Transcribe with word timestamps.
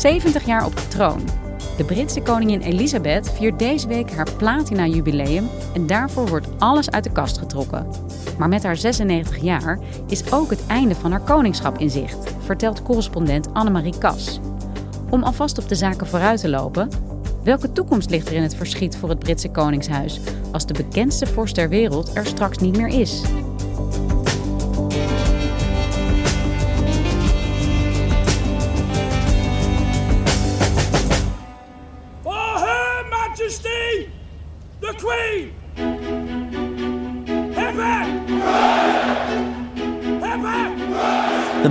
...70 0.00 0.46
jaar 0.46 0.64
op 0.64 0.76
de 0.76 0.88
troon. 0.88 1.20
De 1.76 1.84
Britse 1.84 2.20
koningin 2.20 2.60
Elizabeth 2.60 3.30
viert 3.30 3.58
deze 3.58 3.88
week 3.88 4.12
haar 4.12 4.32
platina-jubileum... 4.36 5.48
en 5.74 5.86
daarvoor 5.86 6.28
wordt 6.28 6.48
alles 6.58 6.90
uit 6.90 7.04
de 7.04 7.12
kast 7.12 7.38
getrokken. 7.38 7.86
Maar 8.38 8.48
met 8.48 8.62
haar 8.62 8.76
96 8.76 9.42
jaar 9.42 9.78
is 10.06 10.32
ook 10.32 10.50
het 10.50 10.66
einde 10.66 10.94
van 10.94 11.10
haar 11.10 11.20
koningschap 11.20 11.78
in 11.78 11.90
zicht... 11.90 12.34
vertelt 12.44 12.82
correspondent 12.82 13.54
Annemarie 13.54 13.98
Kas. 13.98 14.40
Om 15.10 15.22
alvast 15.22 15.58
op 15.58 15.68
de 15.68 15.74
zaken 15.74 16.06
vooruit 16.06 16.40
te 16.40 16.48
lopen... 16.48 16.88
Welke 17.44 17.72
toekomst 17.72 18.10
ligt 18.10 18.28
er 18.28 18.34
in 18.34 18.42
het 18.42 18.54
verschiet 18.54 18.96
voor 18.96 19.08
het 19.08 19.18
Britse 19.18 19.50
Koningshuis 19.50 20.20
als 20.52 20.66
de 20.66 20.74
bekendste 20.74 21.26
vorst 21.26 21.54
ter 21.54 21.68
wereld 21.68 22.16
er 22.16 22.26
straks 22.26 22.58
niet 22.58 22.76
meer 22.76 23.00
is? 23.00 23.22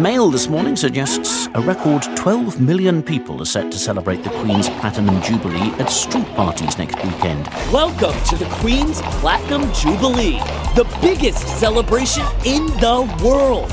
Mail 0.10 0.32
this 0.32 0.48
morning 0.48 0.76
suggests 0.76 1.46
a 1.54 1.62
record 1.62 2.02
12 2.16 2.60
million 2.60 3.04
people 3.04 3.40
are 3.44 3.46
set 3.46 3.72
to 3.72 3.78
celebrate 3.78 4.24
the 4.24 4.32
Queen's 4.42 4.68
Platinum 4.68 5.22
Jubilee 5.22 5.70
at 5.78 5.92
street 5.92 6.26
parties 6.30 6.80
next 6.80 6.96
weekend. 7.04 7.48
Welcome 7.72 8.20
to 8.30 8.36
the 8.36 8.50
Queen's 8.56 9.04
Platinum 9.22 9.72
Jubilee, 9.72 10.40
the 10.74 10.88
biggest 11.00 11.48
celebration 11.60 12.24
in 12.44 12.66
the 12.82 13.08
world. 13.24 13.72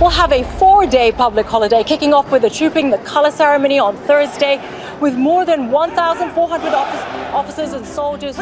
We'll 0.00 0.10
have 0.10 0.32
a 0.32 0.42
four 0.58 0.84
day 0.84 1.12
public 1.12 1.46
holiday, 1.46 1.84
kicking 1.84 2.12
off 2.12 2.32
with 2.32 2.42
the 2.42 2.50
Trooping 2.50 2.90
the 2.90 2.98
Colour 2.98 3.30
ceremony 3.30 3.78
on 3.78 3.96
Thursday, 3.98 4.60
with 5.00 5.14
more 5.14 5.44
than 5.44 5.70
1,400 5.70 6.74
office, 6.74 7.32
officers 7.32 7.72
and 7.72 7.86
soldiers. 7.86 8.36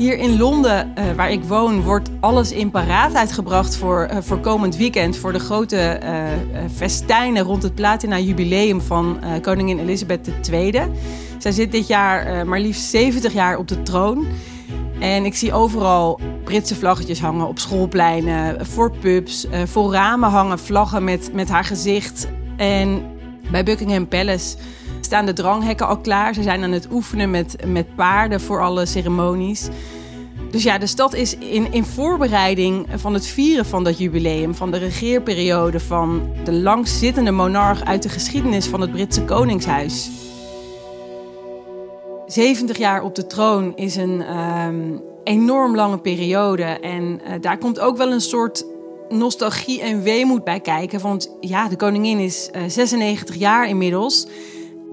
400 0.00 0.10
Hier 0.10 0.18
in 0.18 0.38
Londen, 0.38 0.92
uh, 0.98 1.12
waar 1.16 1.30
ik 1.30 1.44
woon, 1.44 1.82
wordt 1.82 2.10
alles 2.20 2.52
in 2.52 2.70
paraatheid 2.70 3.32
gebracht 3.32 3.76
voor, 3.76 4.08
uh, 4.10 4.16
voor 4.20 4.38
komend 4.38 4.76
weekend. 4.76 5.16
Voor 5.16 5.32
de 5.32 5.38
grote 5.38 6.00
uh, 6.02 6.60
festijnen 6.74 7.42
rond 7.42 7.62
het 7.62 7.74
platina-jubileum 7.74 8.80
van 8.80 9.20
koningin 9.42 9.78
Elizabeth 9.78 10.30
II. 10.50 10.80
Zij 11.38 11.52
zit 11.52 11.72
dit 11.72 11.86
jaar 11.86 12.46
maar 12.46 12.60
liefst 12.60 12.82
70 12.82 13.32
jaar 13.32 13.58
op 13.58 13.68
de 13.68 13.82
troon. 13.82 14.26
En 15.00 15.24
ik 15.24 15.34
zie 15.34 15.52
overal 15.52 16.20
Britse 16.44 16.76
vlaggetjes 16.76 17.20
hangen 17.20 17.46
op 17.46 17.58
schoolpleinen, 17.58 18.66
voor 18.66 18.92
pubs. 19.00 19.46
voor 19.64 19.92
ramen 19.92 20.30
hangen 20.30 20.58
vlaggen 20.58 21.04
met, 21.04 21.30
met 21.32 21.48
haar 21.48 21.64
gezicht. 21.64 22.28
En 22.56 23.02
bij 23.50 23.64
Buckingham 23.64 24.08
Palace 24.08 24.56
staan 25.04 25.26
de 25.26 25.32
dranghekken 25.32 25.86
al 25.86 25.98
klaar. 25.98 26.34
Ze 26.34 26.42
zijn 26.42 26.62
aan 26.62 26.72
het 26.72 26.88
oefenen 26.92 27.30
met, 27.30 27.56
met 27.66 27.94
paarden 27.94 28.40
voor 28.40 28.62
alle 28.62 28.86
ceremonies. 28.86 29.68
Dus 30.50 30.62
ja, 30.62 30.78
de 30.78 30.86
stad 30.86 31.14
is 31.14 31.36
in, 31.36 31.72
in 31.72 31.84
voorbereiding 31.84 32.86
van 32.94 33.14
het 33.14 33.26
vieren 33.26 33.66
van 33.66 33.84
dat 33.84 33.98
jubileum, 33.98 34.54
van 34.54 34.70
de 34.70 34.78
regeerperiode 34.78 35.80
van 35.80 36.32
de 36.44 36.52
langzittende 36.52 37.30
monarch 37.30 37.84
uit 37.84 38.02
de 38.02 38.08
geschiedenis 38.08 38.66
van 38.66 38.80
het 38.80 38.92
Britse 38.92 39.24
Koningshuis. 39.24 40.10
70 42.26 42.78
jaar 42.78 43.02
op 43.02 43.14
de 43.14 43.26
troon 43.26 43.76
is 43.76 43.96
een 43.96 44.38
um, 44.38 45.02
enorm 45.24 45.74
lange 45.74 45.98
periode. 45.98 46.62
En 46.62 47.02
uh, 47.02 47.32
daar 47.40 47.58
komt 47.58 47.80
ook 47.80 47.96
wel 47.96 48.12
een 48.12 48.20
soort 48.20 48.64
nostalgie 49.08 49.80
en 49.80 50.02
weemoed 50.02 50.44
bij 50.44 50.60
kijken. 50.60 51.00
Want 51.00 51.36
ja, 51.40 51.68
de 51.68 51.76
koningin 51.76 52.18
is 52.18 52.50
uh, 52.56 52.62
96 52.66 53.34
jaar 53.34 53.68
inmiddels. 53.68 54.26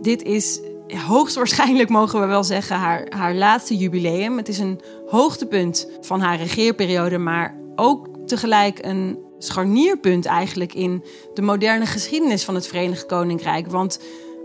Dit 0.02 0.24
is 0.24 0.60
hoogstwaarschijnlijk, 1.08 1.90
mogen 1.90 2.20
we 2.20 2.26
wel 2.26 2.44
zeggen, 2.44 2.76
haar, 2.76 3.06
haar 3.10 3.34
laatste 3.34 3.78
jubileum. 3.78 4.38
Het 4.38 4.48
is 4.48 4.60
een 4.60 4.80
hoogtepunt 5.08 5.90
van 6.02 6.20
haar 6.20 6.38
regeerperiode, 6.38 7.18
maar 7.18 7.58
ook 7.76 8.08
tegelijk 8.26 8.80
een 8.86 9.18
scharnierpunt 9.40 10.26
eigenlijk 10.26 10.74
in 10.74 11.04
de 11.34 11.42
moderne 11.42 11.86
geschiedenis 11.86 12.44
van 12.44 12.56
het 12.56 12.68
Verenigd 12.68 13.06
Koninkrijk. 13.06 13.68
Want 13.68 14.00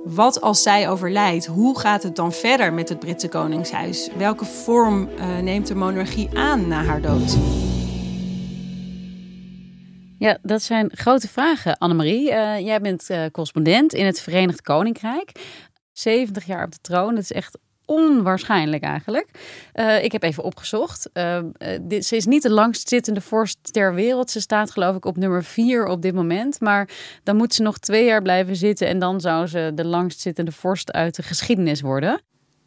wat 0.05 0.41
als 0.41 0.63
zij 0.63 0.89
overlijdt? 0.89 1.47
Hoe 1.47 1.79
gaat 1.79 2.03
het 2.03 2.17
dan 2.17 2.33
verder 2.33 2.73
met 2.73 2.89
het 2.89 2.99
Britse 2.99 3.29
Koningshuis? 3.29 4.11
Welke 4.17 4.45
vorm 4.45 5.09
uh, 5.19 5.39
neemt 5.39 5.67
de 5.67 5.75
monarchie 5.75 6.29
aan 6.35 6.69
na 6.69 6.83
haar 6.85 7.01
dood? 7.01 7.37
Ja, 10.23 10.39
dat 10.43 10.63
zijn 10.63 10.91
grote 10.95 11.29
vragen, 11.29 11.79
Annemarie. 11.79 12.31
Uh, 12.31 12.59
jij 12.59 12.81
bent 12.81 13.11
uh, 13.11 13.25
correspondent 13.33 13.93
in 13.93 14.07
het 14.07 14.21
Verenigd 14.21 14.63
Koninkrijk. 14.63 15.33
70 15.93 16.45
jaar 16.45 16.65
op 16.65 16.73
de 16.73 16.79
troon, 16.81 17.15
dat 17.15 17.23
is 17.23 17.33
echt 17.33 17.59
onwaarschijnlijk 17.85 18.83
eigenlijk. 18.83 19.29
Uh, 19.75 20.05
ik 20.05 20.13
heb 20.13 20.23
even 20.23 20.43
opgezocht. 20.43 21.11
Ze 21.13 22.17
is 22.17 22.27
niet 22.27 22.43
de 22.43 22.51
langst 22.51 22.89
zittende 22.89 23.21
vorst 23.21 23.73
ter 23.73 23.95
wereld. 23.95 24.31
Ze 24.31 24.41
staat 24.41 24.71
geloof 24.71 24.97
ik 24.97 25.05
op 25.05 25.17
nummer 25.17 25.45
4 25.45 25.87
op 25.87 26.03
dit 26.03 26.15
moment. 26.15 26.61
Maar 26.61 26.89
dan 27.23 27.37
moet 27.37 27.55
ze 27.55 27.63
nog 27.63 27.79
twee 27.79 28.05
jaar 28.05 28.23
blijven 28.23 28.57
zitten. 28.57 28.87
En 28.87 28.99
dan 28.99 29.21
zou 29.21 29.47
ze 29.47 29.73
de 29.75 29.85
langst 29.85 30.21
zittende 30.21 30.53
vorst 30.53 30.93
uit 30.93 31.17
de 31.17 31.23
geschiedenis 31.23 31.81
worden. 31.81 32.21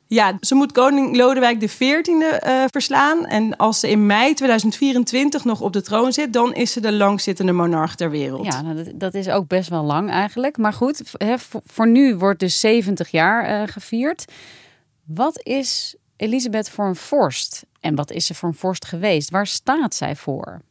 Ja, 0.08 0.38
ze 0.40 0.56
moet 0.56 0.72
koning 0.72 1.16
Lodewijk 1.16 1.60
XIV 1.60 2.08
uh, 2.08 2.64
verslaan. 2.72 3.26
En 3.26 3.58
als 3.58 3.80
ze 3.80 3.90
in 3.90 4.06
mei 4.06 4.34
2024 4.34 5.44
nog 5.44 5.62
op 5.62 5.74
de 5.74 5.82
troon 5.82 6.14
zit, 6.14 6.34
dan 6.34 6.54
is 6.54 6.72
ze 6.72 6.80
de 6.80 6.92
langzittende 6.92 7.52
monarch 7.52 7.96
ter 7.96 8.10
wereld. 8.10 8.46
Ja, 8.46 8.62
nou, 8.62 8.84
dat, 8.84 9.00
dat, 9.00 9.14
is 9.14 9.30
ook 9.30 9.48
best 9.48 9.70
wel 9.70 9.84
lang 9.84 10.10
eigenlijk. 10.10 10.58
Maar 10.58 10.74
goed, 10.74 11.02
voor, 11.04 11.62
voor, 11.66 11.88
nu 11.88 12.16
wordt 12.16 12.40
dus 12.40 12.60
70 12.60 13.10
jaar 13.10 13.62
uh, 13.62 13.68
gevierd. 13.68 14.26
Wat 15.04 15.40
is 15.44 15.96
Elisabeth 16.16 16.70
voor 16.70 16.86
een 16.86 16.96
vorst? 16.96 17.66
En 17.80 17.96
wat 17.96 18.12
is 18.12 18.26
ze 18.26 18.34
voor 18.34 18.50
een 18.50 18.56
vorst 18.56 18.86
geweest? 18.86 19.30
Waar 19.30 19.48
staat 19.48 19.96
zij 19.96 20.16
voor? 20.16 20.62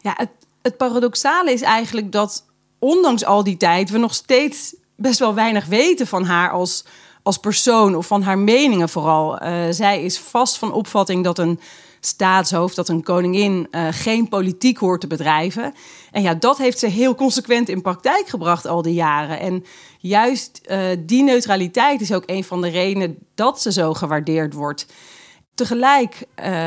Ja, 0.00 0.12
het, 0.16 0.30
het 0.62 0.76
paradoxale 0.76 1.52
is 1.52 1.62
eigenlijk 1.62 2.12
dat 2.12 2.44
ondanks 2.78 3.24
al 3.24 3.44
die 3.44 3.56
tijd 3.56 3.90
we 3.90 3.98
nog 3.98 4.14
steeds 4.14 4.76
best 4.96 5.18
wel 5.18 5.34
weinig 5.34 5.66
weten 5.66 6.06
van 6.06 6.24
haar 6.24 6.50
als 6.50 6.84
als 7.28 7.38
persoon 7.38 7.94
of 7.94 8.06
van 8.06 8.22
haar 8.22 8.38
meningen 8.38 8.88
vooral. 8.88 9.42
Uh, 9.42 9.64
zij 9.70 10.02
is 10.02 10.18
vast 10.18 10.58
van 10.58 10.72
opvatting 10.72 11.24
dat 11.24 11.38
een 11.38 11.60
staatshoofd, 12.00 12.76
dat 12.76 12.88
een 12.88 13.02
koningin 13.02 13.68
uh, 13.70 13.86
geen 13.90 14.28
politiek 14.28 14.78
hoort 14.78 15.00
te 15.00 15.06
bedrijven. 15.06 15.74
En 16.10 16.22
ja, 16.22 16.34
dat 16.34 16.58
heeft 16.58 16.78
ze 16.78 16.86
heel 16.86 17.14
consequent 17.14 17.68
in 17.68 17.82
praktijk 17.82 18.28
gebracht 18.28 18.66
al 18.66 18.82
die 18.82 18.94
jaren. 18.94 19.40
En 19.40 19.64
juist 19.98 20.60
uh, 20.70 20.78
die 20.98 21.22
neutraliteit 21.22 22.00
is 22.00 22.12
ook 22.12 22.22
een 22.26 22.44
van 22.44 22.60
de 22.60 22.68
redenen 22.68 23.18
dat 23.34 23.62
ze 23.62 23.72
zo 23.72 23.94
gewaardeerd 23.94 24.54
wordt. 24.54 24.86
Tegelijk 25.54 26.26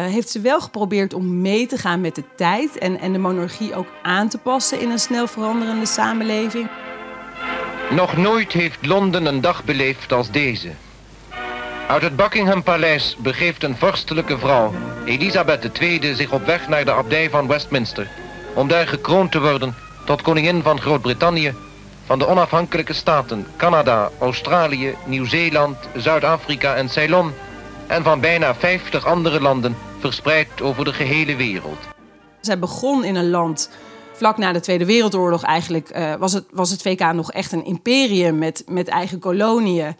heeft 0.09 0.29
ze 0.29 0.39
wel 0.39 0.61
geprobeerd 0.61 1.13
om 1.13 1.41
mee 1.41 1.67
te 1.67 1.77
gaan 1.77 2.01
met 2.01 2.15
de 2.15 2.23
tijd 2.35 2.77
en, 2.77 2.99
en 2.99 3.13
de 3.13 3.19
monarchie 3.19 3.75
ook 3.75 3.87
aan 4.03 4.29
te 4.29 4.37
passen 4.37 4.79
in 4.79 4.89
een 4.89 4.99
snel 4.99 5.27
veranderende 5.27 5.85
samenleving. 5.85 6.69
Nog 7.91 8.17
nooit 8.17 8.51
heeft 8.51 8.85
Londen 8.85 9.25
een 9.25 9.41
dag 9.41 9.63
beleefd 9.63 10.11
als 10.13 10.31
deze. 10.31 10.69
Uit 11.87 12.01
het 12.01 12.15
Buckingham 12.15 12.63
Paleis 12.63 13.15
begeeft 13.19 13.63
een 13.63 13.77
vorstelijke 13.77 14.37
vrouw, 14.37 14.73
Elisabeth 15.05 15.79
II, 15.79 16.15
zich 16.15 16.31
op 16.31 16.45
weg 16.45 16.67
naar 16.67 16.85
de 16.85 16.91
abdij 16.91 17.29
van 17.29 17.47
Westminster, 17.47 18.09
om 18.53 18.67
daar 18.67 18.87
gekroond 18.87 19.31
te 19.31 19.41
worden 19.41 19.75
tot 20.05 20.21
koningin 20.21 20.61
van 20.61 20.81
Groot-Brittannië 20.81 21.53
van 22.05 22.19
de 22.19 22.27
onafhankelijke 22.27 22.93
staten 22.93 23.47
Canada, 23.57 24.09
Australië, 24.19 24.95
Nieuw-Zeeland, 25.05 25.77
Zuid-Afrika 25.95 26.75
en 26.75 26.89
Ceylon 26.89 27.33
en 27.87 28.03
van 28.03 28.19
bijna 28.19 28.55
50 28.55 29.05
andere 29.05 29.41
landen 29.41 29.77
verspreid 29.99 30.61
over 30.61 30.85
de 30.85 30.93
gehele 30.93 31.35
wereld. 31.35 31.87
Zij 32.41 32.59
begon 32.59 33.03
in 33.03 33.15
een 33.15 33.29
land 33.29 33.69
vlak 34.21 34.37
na 34.37 34.53
de 34.53 34.59
Tweede 34.59 34.85
Wereldoorlog 34.85 35.43
eigenlijk 35.43 35.97
uh, 35.97 36.15
was, 36.15 36.33
het, 36.33 36.45
was 36.51 36.69
het 36.71 36.81
VK 36.81 37.13
nog 37.13 37.31
echt 37.31 37.51
een 37.51 37.65
imperium 37.65 38.37
met, 38.37 38.63
met 38.67 38.87
eigen 38.87 39.19
koloniën. 39.19 39.95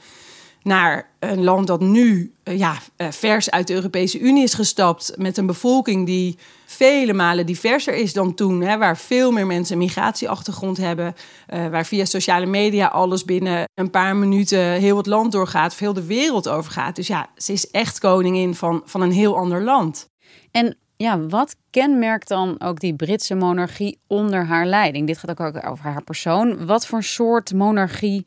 Naar 0.63 1.09
een 1.19 1.43
land 1.43 1.67
dat 1.67 1.79
nu 1.79 2.33
uh, 2.43 2.57
ja, 2.57 2.77
uh, 2.97 3.07
vers 3.11 3.51
uit 3.51 3.67
de 3.67 3.73
Europese 3.73 4.19
Unie 4.19 4.43
is 4.43 4.53
gestapt. 4.53 5.13
Met 5.17 5.37
een 5.37 5.45
bevolking 5.45 6.05
die 6.05 6.37
vele 6.65 7.13
malen 7.13 7.45
diverser 7.45 7.93
is 7.93 8.13
dan 8.13 8.33
toen. 8.33 8.61
Hè, 8.61 8.77
waar 8.77 8.97
veel 8.97 9.31
meer 9.31 9.47
mensen 9.47 9.77
migratieachtergrond 9.77 10.77
hebben. 10.77 11.15
waar 11.47 11.85
via 11.85 12.05
sociale 12.05 12.45
media 12.45 12.87
alles 12.87 13.25
binnen 13.25 13.63
een 13.73 13.89
paar 13.89 14.15
minuten 14.15 14.59
heel 14.59 14.97
het 14.97 15.05
land 15.05 15.31
doorgaat. 15.31 15.71
Of 15.71 15.79
heel 15.79 15.93
de 15.93 16.05
wereld 16.05 16.49
overgaat. 16.49 16.95
Dus 16.95 17.07
ja, 17.07 17.29
ze 17.35 17.53
is 17.53 17.69
echt 17.71 17.99
koningin 17.99 18.55
van, 18.55 18.81
van 18.85 19.01
een 19.01 19.11
heel 19.11 19.37
ander 19.37 19.63
land. 19.63 20.09
En 20.51 20.77
ja, 21.01 21.19
wat 21.19 21.55
kenmerkt 21.69 22.27
dan 22.27 22.55
ook 22.59 22.79
die 22.79 22.95
Britse 22.95 23.35
monarchie 23.35 23.97
onder 24.07 24.45
haar 24.45 24.65
leiding? 24.65 25.07
Dit 25.07 25.17
gaat 25.17 25.39
ook 25.39 25.67
over 25.67 25.85
haar 25.85 26.03
persoon. 26.03 26.65
Wat 26.65 26.85
voor 26.85 27.03
soort 27.03 27.53
monarchie 27.53 28.25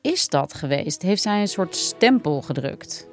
is 0.00 0.28
dat 0.28 0.54
geweest? 0.54 1.02
Heeft 1.02 1.22
zij 1.22 1.40
een 1.40 1.48
soort 1.48 1.76
stempel 1.76 2.42
gedrukt? 2.42 3.06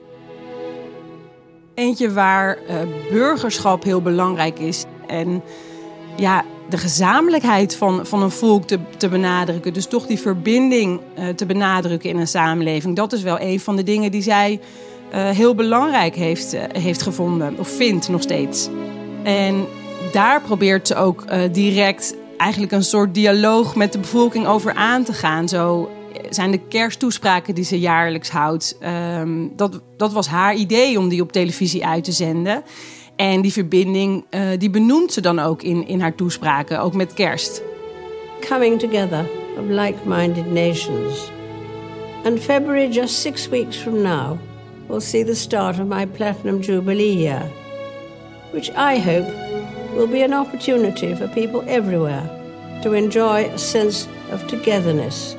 Eentje 1.73 2.11
waar 2.13 2.57
uh, 2.69 2.81
burgerschap 3.11 3.83
heel 3.83 4.01
belangrijk 4.01 4.59
is. 4.59 4.85
En 5.07 5.43
ja, 6.15 6.43
de 6.69 6.77
gezamenlijkheid 6.77 7.75
van, 7.75 8.05
van 8.05 8.21
een 8.21 8.31
volk 8.31 8.67
te, 8.67 8.79
te 8.97 9.09
benadrukken. 9.09 9.73
Dus 9.73 9.85
toch 9.85 10.05
die 10.05 10.19
verbinding 10.19 11.01
uh, 11.19 11.29
te 11.29 11.45
benadrukken 11.45 12.09
in 12.09 12.17
een 12.17 12.27
samenleving. 12.27 12.95
Dat 12.95 13.13
is 13.13 13.21
wel 13.21 13.39
een 13.39 13.59
van 13.59 13.75
de 13.75 13.83
dingen 13.83 14.11
die 14.11 14.21
zij 14.21 14.59
uh, 15.13 15.29
heel 15.29 15.55
belangrijk 15.55 16.15
heeft, 16.15 16.57
heeft 16.71 17.01
gevonden. 17.01 17.57
Of 17.59 17.67
vindt 17.67 18.09
nog 18.09 18.21
steeds. 18.21 18.69
En 19.25 19.65
daar 20.11 20.41
probeert 20.41 20.87
ze 20.87 20.95
ook 20.95 21.25
uh, 21.29 21.39
direct 21.51 22.15
eigenlijk 22.37 22.71
een 22.71 22.83
soort 22.83 23.13
dialoog 23.13 23.75
met 23.75 23.91
de 23.91 23.99
bevolking 23.99 24.47
over 24.47 24.73
aan 24.73 25.03
te 25.03 25.13
gaan. 25.13 25.49
Zo 25.49 25.89
zijn 26.29 26.51
de 26.51 26.59
kersttoespraken 26.67 27.55
die 27.55 27.63
ze 27.63 27.79
jaarlijks 27.79 28.29
houdt. 28.29 28.77
Um, 29.19 29.51
dat, 29.55 29.81
dat 29.97 30.13
was 30.13 30.27
haar 30.27 30.55
idee 30.55 30.99
om 30.99 31.09
die 31.09 31.21
op 31.21 31.31
televisie 31.31 31.85
uit 31.85 32.03
te 32.03 32.11
zenden. 32.11 32.63
En 33.15 33.41
die 33.41 33.51
verbinding 33.51 34.25
uh, 34.29 34.41
die 34.57 34.69
benoemt 34.69 35.13
ze 35.13 35.21
dan 35.21 35.39
ook 35.39 35.61
in, 35.61 35.87
in 35.87 36.01
haar 36.01 36.15
toespraken, 36.15 36.81
ook 36.81 36.93
met 36.93 37.13
kerst. 37.13 37.61
Coming 38.49 38.79
together 38.79 39.25
of 39.57 39.65
like-minded 39.67 40.51
nations. 40.51 41.31
And 42.25 42.39
February, 42.39 42.89
just 42.89 43.21
six 43.21 43.49
weeks 43.49 43.77
from 43.77 44.01
now, 44.01 44.37
will 44.87 45.01
see 45.01 45.25
the 45.25 45.35
start 45.35 45.79
of 45.79 45.85
my 45.85 46.07
Platinum 46.07 46.59
Jubilee 46.59 47.17
year 47.17 47.51
which 48.55 48.71
I 48.71 48.99
hope 48.99 49.27
will 49.95 50.07
be 50.07 50.21
an 50.21 50.33
opportunity 50.33 51.13
for 51.13 51.27
people 51.27 51.61
everywhere 51.67 52.23
to 52.83 52.93
enjoy 52.93 53.49
a 53.49 53.57
sense 53.57 54.07
of 54.31 54.47
togetherness, 54.47 55.35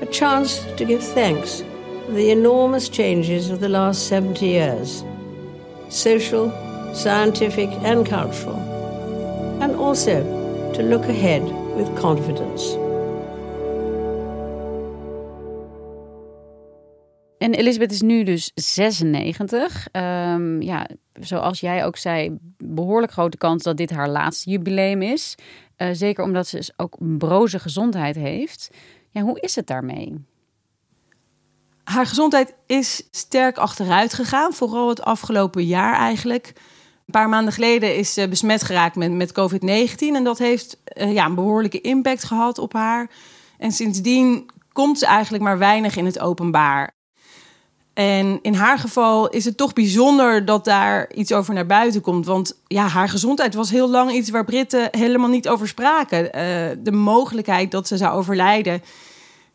a 0.00 0.06
chance 0.06 0.64
to 0.78 0.86
give 0.86 1.02
thanks 1.02 1.62
for 2.06 2.12
the 2.12 2.30
enormous 2.30 2.88
changes 2.88 3.50
of 3.50 3.60
the 3.60 3.68
last 3.68 4.08
70 4.08 4.46
years 4.46 5.04
social, 5.90 6.50
scientific, 6.94 7.68
and 7.82 8.06
cultural, 8.06 8.58
and 9.62 9.76
also 9.76 10.22
to 10.72 10.82
look 10.82 11.04
ahead 11.04 11.42
with 11.76 11.94
confidence. 11.96 12.83
En 17.38 17.54
Elisabeth 17.54 17.92
is 17.92 18.00
nu 18.00 18.22
dus 18.22 18.50
96. 18.54 19.88
Um, 19.92 20.62
ja, 20.62 20.88
zoals 21.12 21.60
jij 21.60 21.84
ook 21.84 21.96
zei, 21.96 22.38
behoorlijk 22.58 23.12
grote 23.12 23.36
kans 23.36 23.62
dat 23.62 23.76
dit 23.76 23.90
haar 23.90 24.08
laatste 24.08 24.50
jubileum 24.50 25.02
is. 25.02 25.34
Uh, 25.78 25.88
zeker 25.92 26.24
omdat 26.24 26.46
ze 26.46 26.56
dus 26.56 26.72
ook 26.76 26.96
een 27.00 27.18
broze 27.18 27.58
gezondheid 27.58 28.14
heeft. 28.14 28.70
Ja, 29.10 29.22
hoe 29.22 29.40
is 29.40 29.54
het 29.54 29.66
daarmee? 29.66 30.24
Haar 31.84 32.06
gezondheid 32.06 32.54
is 32.66 33.08
sterk 33.10 33.56
achteruit 33.56 34.14
gegaan, 34.14 34.52
vooral 34.52 34.88
het 34.88 35.02
afgelopen 35.02 35.64
jaar 35.64 35.94
eigenlijk. 35.94 36.52
Een 37.06 37.12
paar 37.12 37.28
maanden 37.28 37.52
geleden 37.52 37.96
is 37.96 38.12
ze 38.12 38.28
besmet 38.28 38.62
geraakt 38.62 38.96
met, 38.96 39.12
met 39.12 39.32
COVID-19 39.32 39.96
en 39.96 40.24
dat 40.24 40.38
heeft 40.38 40.80
uh, 40.96 41.12
ja, 41.12 41.24
een 41.24 41.34
behoorlijke 41.34 41.80
impact 41.80 42.24
gehad 42.24 42.58
op 42.58 42.72
haar. 42.72 43.10
En 43.58 43.72
sindsdien 43.72 44.50
komt 44.72 44.98
ze 44.98 45.06
eigenlijk 45.06 45.44
maar 45.44 45.58
weinig 45.58 45.96
in 45.96 46.04
het 46.04 46.18
openbaar. 46.18 46.93
En 47.94 48.38
in 48.42 48.54
haar 48.54 48.78
geval 48.78 49.28
is 49.28 49.44
het 49.44 49.56
toch 49.56 49.72
bijzonder 49.72 50.44
dat 50.44 50.64
daar 50.64 51.12
iets 51.12 51.32
over 51.32 51.54
naar 51.54 51.66
buiten 51.66 52.00
komt. 52.00 52.26
Want 52.26 52.58
ja, 52.66 52.86
haar 52.86 53.08
gezondheid 53.08 53.54
was 53.54 53.70
heel 53.70 53.90
lang 53.90 54.12
iets 54.12 54.30
waar 54.30 54.44
Britten 54.44 54.88
helemaal 54.90 55.28
niet 55.28 55.48
over 55.48 55.68
spraken. 55.68 56.24
Uh, 56.24 56.30
de 56.78 56.92
mogelijkheid 56.92 57.70
dat 57.70 57.88
ze 57.88 57.96
zou 57.96 58.16
overlijden, 58.16 58.82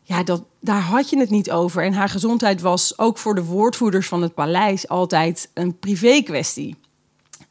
ja, 0.02 0.22
dat, 0.22 0.42
daar 0.60 0.80
had 0.80 1.10
je 1.10 1.18
het 1.18 1.30
niet 1.30 1.50
over. 1.50 1.84
En 1.84 1.92
haar 1.92 2.08
gezondheid 2.08 2.60
was 2.60 2.98
ook 2.98 3.18
voor 3.18 3.34
de 3.34 3.44
woordvoerders 3.44 4.08
van 4.08 4.22
het 4.22 4.34
paleis 4.34 4.88
altijd 4.88 5.50
een 5.54 5.78
privé 5.78 6.22
kwestie. 6.22 6.76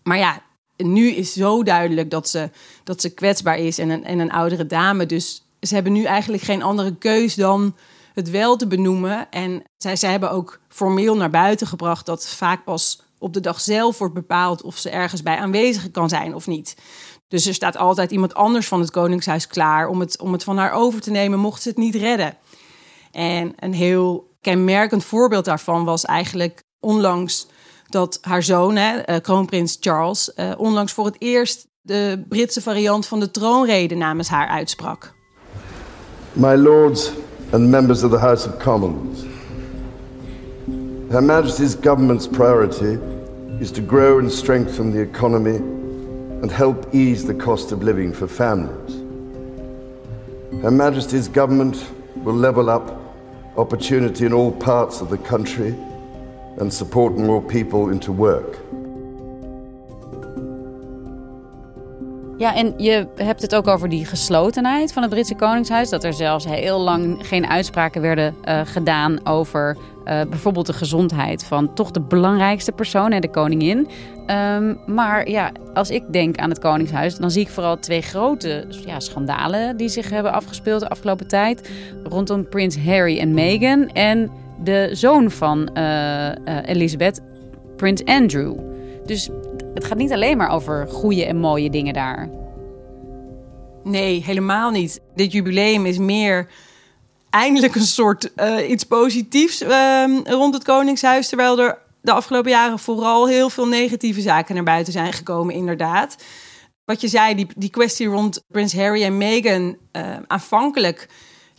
Maar 0.03 0.17
ja, 0.17 0.41
nu 0.77 1.09
is 1.09 1.33
zo 1.33 1.63
duidelijk 1.63 2.11
dat 2.11 2.29
ze, 2.29 2.49
dat 2.83 3.01
ze 3.01 3.13
kwetsbaar 3.13 3.57
is 3.57 3.77
en 3.77 3.89
een, 3.89 4.05
en 4.05 4.19
een 4.19 4.31
oudere 4.31 4.65
dame. 4.65 5.05
Dus 5.05 5.43
ze 5.61 5.73
hebben 5.73 5.93
nu 5.93 6.03
eigenlijk 6.03 6.43
geen 6.43 6.63
andere 6.63 6.95
keus 6.95 7.35
dan 7.35 7.75
het 8.13 8.29
wel 8.29 8.55
te 8.55 8.67
benoemen. 8.67 9.29
En 9.29 9.63
zij, 9.77 9.95
zij 9.95 10.11
hebben 10.11 10.31
ook 10.31 10.59
formeel 10.67 11.15
naar 11.15 11.29
buiten 11.29 11.67
gebracht 11.67 12.05
dat 12.05 12.27
vaak 12.27 12.63
pas 12.63 13.01
op 13.19 13.33
de 13.33 13.39
dag 13.39 13.61
zelf 13.61 13.97
wordt 13.97 14.13
bepaald 14.13 14.61
of 14.61 14.77
ze 14.77 14.89
ergens 14.89 15.23
bij 15.23 15.37
aanwezig 15.37 15.91
kan 15.91 16.09
zijn 16.09 16.35
of 16.35 16.47
niet. 16.47 16.75
Dus 17.27 17.45
er 17.45 17.53
staat 17.53 17.77
altijd 17.77 18.11
iemand 18.11 18.33
anders 18.33 18.67
van 18.67 18.79
het 18.79 18.91
Koningshuis 18.91 19.47
klaar 19.47 19.87
om 19.87 19.99
het, 19.99 20.19
om 20.19 20.31
het 20.31 20.43
van 20.43 20.57
haar 20.57 20.71
over 20.71 21.01
te 21.01 21.11
nemen, 21.11 21.39
mocht 21.39 21.61
ze 21.61 21.69
het 21.69 21.77
niet 21.77 21.95
redden. 21.95 22.37
En 23.11 23.53
een 23.55 23.73
heel 23.73 24.35
kenmerkend 24.41 25.03
voorbeeld 25.03 25.45
daarvan 25.45 25.83
was 25.83 26.05
eigenlijk 26.05 26.63
onlangs 26.79 27.47
dat 27.87 28.17
haar 28.21 28.43
zoon, 28.43 28.75
hè, 28.75 28.97
eh, 28.97 29.21
kroonprins 29.21 29.77
Charles, 29.79 30.31
uh, 30.35 30.51
onlangs 30.57 30.93
voor 30.93 31.05
het 31.05 31.15
eerst 31.17 31.67
de 31.81 32.23
Britse 32.29 32.61
variant 32.61 33.05
van 33.05 33.19
de 33.19 33.31
troonrede 33.31 33.95
namens 33.95 34.27
haar 34.27 34.47
uitsprak. 34.47 35.13
My 36.33 36.55
lords, 36.55 37.11
and 37.51 37.71
members 37.71 38.03
of 38.03 38.11
the 38.11 38.19
House 38.19 38.45
of 38.45 38.59
Commons. 38.59 39.23
Her 41.11 41.21
Majesty's 41.21 41.73
government's 41.73 42.27
priority 42.27 42.99
is 43.59 43.71
to 43.71 43.81
grow 43.81 44.19
and 44.19 44.31
strengthen 44.31 44.91
the 44.91 45.01
economy 45.01 45.55
and 45.55 46.51
help 46.51 46.93
ease 46.93 47.25
the 47.25 47.33
cost 47.33 47.71
of 47.71 47.81
living 47.81 48.13
for 48.13 48.27
families. 48.27 48.97
Her 50.61 50.69
Majesty's 50.69 51.27
government 51.27 51.89
will 52.17 52.35
level 52.35 52.69
up 52.69 53.01
opportunity 53.57 54.27
in 54.27 54.33
all 54.33 54.51
parts 54.51 55.01
of 55.01 55.09
the 55.09 55.17
country 55.17 55.69
and 56.59 56.71
support 56.71 57.17
more 57.17 57.41
people 57.41 57.89
into 57.89 58.11
work. 58.11 58.59
Ja, 62.39 62.55
en 62.55 62.73
je 62.77 63.07
hebt 63.15 63.41
het 63.41 63.55
ook 63.55 63.67
over 63.67 63.89
die 63.89 64.05
geslotenheid 64.05 64.93
van 64.93 65.01
het 65.01 65.11
Britse 65.11 65.35
Koningshuis. 65.35 65.89
Dat 65.89 66.03
er 66.03 66.13
zelfs 66.13 66.45
heel 66.45 66.79
lang 66.79 67.27
geen 67.27 67.47
uitspraken 67.47 68.01
werden 68.01 68.35
uh, 68.45 68.61
gedaan 68.63 69.25
over 69.25 69.77
uh, 69.77 70.21
bijvoorbeeld 70.29 70.65
de 70.65 70.73
gezondheid 70.73 71.45
van 71.45 71.73
toch 71.73 71.91
de 71.91 72.01
belangrijkste 72.01 72.71
persoon, 72.71 73.09
de 73.09 73.29
koningin. 73.29 73.87
Um, 74.55 74.79
maar 74.85 75.29
ja, 75.29 75.51
als 75.73 75.89
ik 75.89 76.03
denk 76.11 76.37
aan 76.37 76.49
het 76.49 76.59
Koningshuis, 76.59 77.15
dan 77.15 77.31
zie 77.31 77.41
ik 77.41 77.49
vooral 77.49 77.79
twee 77.79 78.01
grote 78.01 78.65
ja, 78.85 78.99
schandalen 78.99 79.77
die 79.77 79.89
zich 79.89 80.09
hebben 80.09 80.33
afgespeeld 80.33 80.79
de 80.79 80.89
afgelopen 80.89 81.27
tijd. 81.27 81.69
Rondom 82.03 82.49
prins 82.49 82.77
Harry 82.77 83.19
en 83.19 83.33
Meghan 83.33 83.89
en 83.89 84.31
de 84.63 84.89
zoon 84.91 85.31
van 85.31 85.69
uh, 85.73 86.29
Elizabeth, 86.65 87.21
prins 87.75 88.05
Andrew. 88.05 88.53
Dus 89.05 89.29
het 89.73 89.85
gaat 89.85 89.97
niet 89.97 90.11
alleen 90.11 90.37
maar 90.37 90.49
over 90.49 90.87
goede 90.87 91.25
en 91.25 91.37
mooie 91.37 91.69
dingen 91.69 91.93
daar. 91.93 92.29
Nee, 93.83 94.23
helemaal 94.23 94.71
niet. 94.71 95.01
Dit 95.15 95.31
jubileum 95.31 95.85
is 95.85 95.97
meer 95.97 96.47
eindelijk 97.29 97.75
een 97.75 97.81
soort 97.81 98.31
uh, 98.35 98.69
iets 98.69 98.83
positiefs 98.83 99.61
uh, 99.61 100.03
rond 100.23 100.53
het 100.53 100.63
Koningshuis. 100.63 101.27
Terwijl 101.27 101.59
er 101.59 101.77
de 102.01 102.11
afgelopen 102.11 102.51
jaren 102.51 102.79
vooral 102.79 103.27
heel 103.27 103.49
veel 103.49 103.67
negatieve 103.67 104.21
zaken 104.21 104.55
naar 104.55 104.63
buiten 104.63 104.93
zijn 104.93 105.13
gekomen, 105.13 105.55
inderdaad. 105.55 106.15
Wat 106.85 107.01
je 107.01 107.07
zei, 107.07 107.35
die, 107.35 107.47
die 107.55 107.69
kwestie 107.69 108.07
rond 108.07 108.43
Prins 108.47 108.75
Harry 108.75 109.03
en 109.03 109.17
Meghan, 109.17 109.77
uh, 109.91 110.17
aanvankelijk 110.27 111.07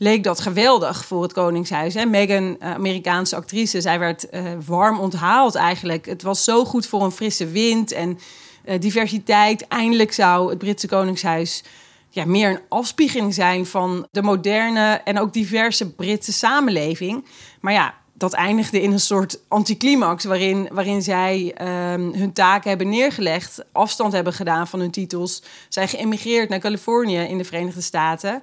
leek 0.00 0.24
dat 0.24 0.40
geweldig 0.40 1.04
voor 1.04 1.22
het 1.22 1.32
Koningshuis. 1.32 1.94
Hè? 1.94 2.04
Meghan, 2.04 2.56
eh, 2.60 2.74
Amerikaanse 2.74 3.36
actrice, 3.36 3.80
zij 3.80 3.98
werd 3.98 4.26
uh, 4.30 4.42
warm 4.66 4.98
onthaald 4.98 5.54
eigenlijk. 5.54 6.06
Het 6.06 6.22
was 6.22 6.44
zo 6.44 6.64
goed 6.64 6.86
voor 6.86 7.02
een 7.02 7.10
frisse 7.10 7.46
wind 7.46 7.92
en 7.92 8.18
uh, 8.64 8.80
diversiteit. 8.80 9.68
Eindelijk 9.68 10.12
zou 10.12 10.48
het 10.48 10.58
Britse 10.58 10.88
Koningshuis 10.88 11.62
ja, 12.08 12.24
meer 12.24 12.50
een 12.50 12.60
afspiegeling 12.68 13.34
zijn 13.34 13.66
van 13.66 14.06
de 14.10 14.22
moderne 14.22 15.00
en 15.04 15.18
ook 15.18 15.32
diverse 15.32 15.90
Britse 15.90 16.32
samenleving. 16.32 17.24
Maar 17.60 17.72
ja, 17.72 17.94
dat 18.12 18.32
eindigde 18.32 18.82
in 18.82 18.92
een 18.92 19.00
soort 19.00 19.40
anticlimax 19.48 20.24
waarin, 20.24 20.68
waarin 20.72 21.02
zij 21.02 21.52
ehm, 21.56 22.12
hun 22.12 22.32
taken 22.32 22.68
hebben 22.68 22.88
neergelegd, 22.88 23.64
afstand 23.72 24.12
hebben 24.12 24.32
gedaan 24.32 24.68
van 24.68 24.80
hun 24.80 24.90
titels, 24.90 25.42
zijn 25.68 25.88
geëmigreerd 25.88 26.48
naar 26.48 26.58
Californië 26.58 27.18
in 27.18 27.38
de 27.38 27.44
Verenigde 27.44 27.80
Staten. 27.80 28.42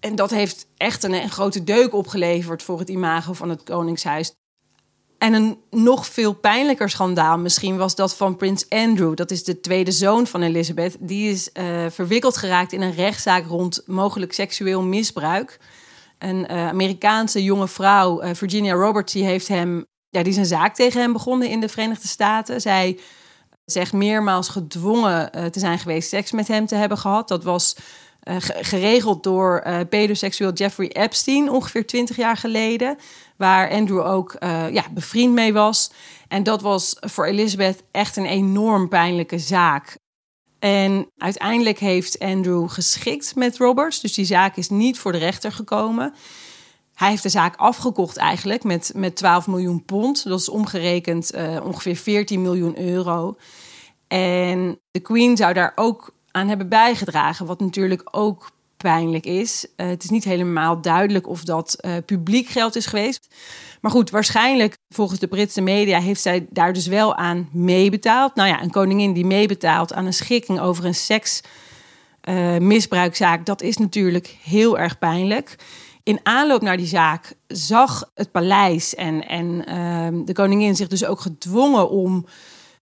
En 0.00 0.14
dat 0.14 0.30
heeft 0.30 0.66
echt 0.76 1.02
een, 1.02 1.30
grote 1.30 1.64
deuk 1.64 1.94
opgeleverd 1.94 2.62
voor 2.62 2.78
het 2.78 2.88
imago 2.88 3.32
van 3.32 3.48
het 3.48 3.62
Koningshuis. 3.62 4.34
En 5.18 5.34
een 5.34 5.58
nog 5.70 6.06
veel 6.06 6.32
pijnlijker 6.32 6.90
schandaal 6.90 7.38
misschien 7.38 7.76
was 7.76 7.94
dat 7.94 8.16
van 8.16 8.36
prins 8.36 8.68
Andrew. 8.68 9.16
Dat 9.16 9.30
is 9.30 9.44
de 9.44 9.60
tweede 9.60 9.92
zoon 9.92 10.26
van 10.26 10.42
Elizabeth. 10.42 10.96
Die 11.00 11.30
is 11.30 11.50
uh, 11.52 11.86
verwikkeld 11.90 12.36
geraakt 12.36 12.72
in 12.72 12.80
een 12.80 12.94
rechtszaak 12.94 13.46
rond 13.46 13.82
mogelijk 13.86 14.32
seksueel 14.32 14.82
misbruik. 14.82 15.60
Een 16.18 16.46
uh, 16.50 16.68
Amerikaanse 16.68 17.42
jonge 17.42 17.68
vrouw, 17.68 18.22
uh, 18.22 18.30
Virginia 18.34 18.74
Roberts, 18.74 19.12
die 19.12 19.24
heeft 19.24 19.48
hem, 19.48 19.86
ja, 20.08 20.22
die 20.22 20.32
is 20.32 20.38
een 20.38 20.46
zaak 20.46 20.74
tegen 20.74 21.00
hem 21.00 21.12
begonnen 21.12 21.48
in 21.48 21.60
de 21.60 21.68
Verenigde 21.68 22.08
Staten. 22.08 22.60
Zij 22.60 22.98
zegt 23.64 23.92
meermaals 23.92 24.48
gedwongen 24.48 25.30
te 25.30 25.58
zijn 25.58 25.78
geweest 25.78 26.08
seks 26.08 26.32
met 26.32 26.48
hem 26.48 26.66
te 26.66 26.74
hebben 26.74 26.98
gehad. 26.98 27.28
Dat 27.28 27.44
was 27.44 27.76
geregeld 28.60 29.22
door 29.22 29.62
pedoseksueel 29.88 30.52
Jeffrey 30.52 30.88
Epstein 30.88 31.50
ongeveer 31.50 31.86
20 31.86 32.16
jaar 32.16 32.36
geleden 32.36 32.96
waar 33.36 33.70
Andrew 33.70 34.06
ook 34.06 34.36
uh, 34.40 34.70
ja, 34.70 34.84
bevriend 34.94 35.34
mee 35.34 35.52
was. 35.52 35.90
En 36.28 36.42
dat 36.42 36.62
was 36.62 36.96
voor 37.00 37.26
Elizabeth 37.26 37.82
echt 37.90 38.16
een 38.16 38.26
enorm 38.26 38.88
pijnlijke 38.88 39.38
zaak. 39.38 39.98
En 40.58 41.10
uiteindelijk 41.16 41.78
heeft 41.78 42.18
Andrew 42.18 42.70
geschikt 42.70 43.34
met 43.34 43.56
Roberts, 43.56 44.00
dus 44.00 44.14
die 44.14 44.24
zaak 44.24 44.56
is 44.56 44.68
niet 44.68 44.98
voor 44.98 45.12
de 45.12 45.18
rechter 45.18 45.52
gekomen. 45.52 46.14
Hij 46.94 47.08
heeft 47.08 47.22
de 47.22 47.28
zaak 47.28 47.56
afgekocht 47.56 48.16
eigenlijk 48.16 48.64
met, 48.64 48.92
met 48.94 49.16
12 49.16 49.46
miljoen 49.46 49.84
pond. 49.84 50.24
Dat 50.24 50.40
is 50.40 50.48
omgerekend 50.48 51.34
uh, 51.34 51.64
ongeveer 51.64 51.96
14 51.96 52.42
miljoen 52.42 52.78
euro. 52.78 53.36
En 54.08 54.80
de 54.90 55.00
Queen 55.00 55.36
zou 55.36 55.52
daar 55.52 55.72
ook 55.74 56.14
aan 56.30 56.48
hebben 56.48 56.68
bijgedragen, 56.68 57.46
wat 57.46 57.60
natuurlijk 57.60 58.02
ook 58.10 58.50
pijnlijk 58.76 59.24
is. 59.24 59.66
Uh, 59.76 59.86
het 59.86 60.04
is 60.04 60.10
niet 60.10 60.24
helemaal 60.24 60.80
duidelijk 60.80 61.28
of 61.28 61.44
dat 61.44 61.76
uh, 61.80 61.92
publiek 62.06 62.48
geld 62.48 62.76
is 62.76 62.86
geweest. 62.86 63.34
Maar 63.80 63.90
goed, 63.90 64.10
waarschijnlijk 64.10 64.76
volgens 64.88 65.20
de 65.20 65.26
Britse 65.26 65.60
media 65.60 66.00
heeft 66.00 66.20
zij 66.20 66.46
daar 66.50 66.72
dus 66.72 66.86
wel 66.86 67.14
aan 67.14 67.48
meebetaald. 67.52 68.34
Nou 68.34 68.48
ja, 68.48 68.62
een 68.62 68.70
koningin 68.70 69.12
die 69.12 69.26
meebetaalt 69.26 69.92
aan 69.92 70.06
een 70.06 70.12
schikking 70.12 70.60
over 70.60 70.84
een 70.84 70.94
seksmisbruikzaak, 70.94 73.38
uh, 73.38 73.44
dat 73.44 73.62
is 73.62 73.76
natuurlijk 73.76 74.36
heel 74.42 74.78
erg 74.78 74.98
pijnlijk. 74.98 75.56
In 76.02 76.20
aanloop 76.22 76.62
naar 76.62 76.76
die 76.76 76.86
zaak 76.86 77.34
zag 77.46 78.10
het 78.14 78.30
paleis 78.30 78.94
en, 78.94 79.28
en 79.28 79.66
ehm, 79.66 80.24
de 80.24 80.32
koningin 80.32 80.76
zich 80.76 80.88
dus 80.88 81.04
ook 81.04 81.20
gedwongen 81.20 81.90
om 81.90 82.26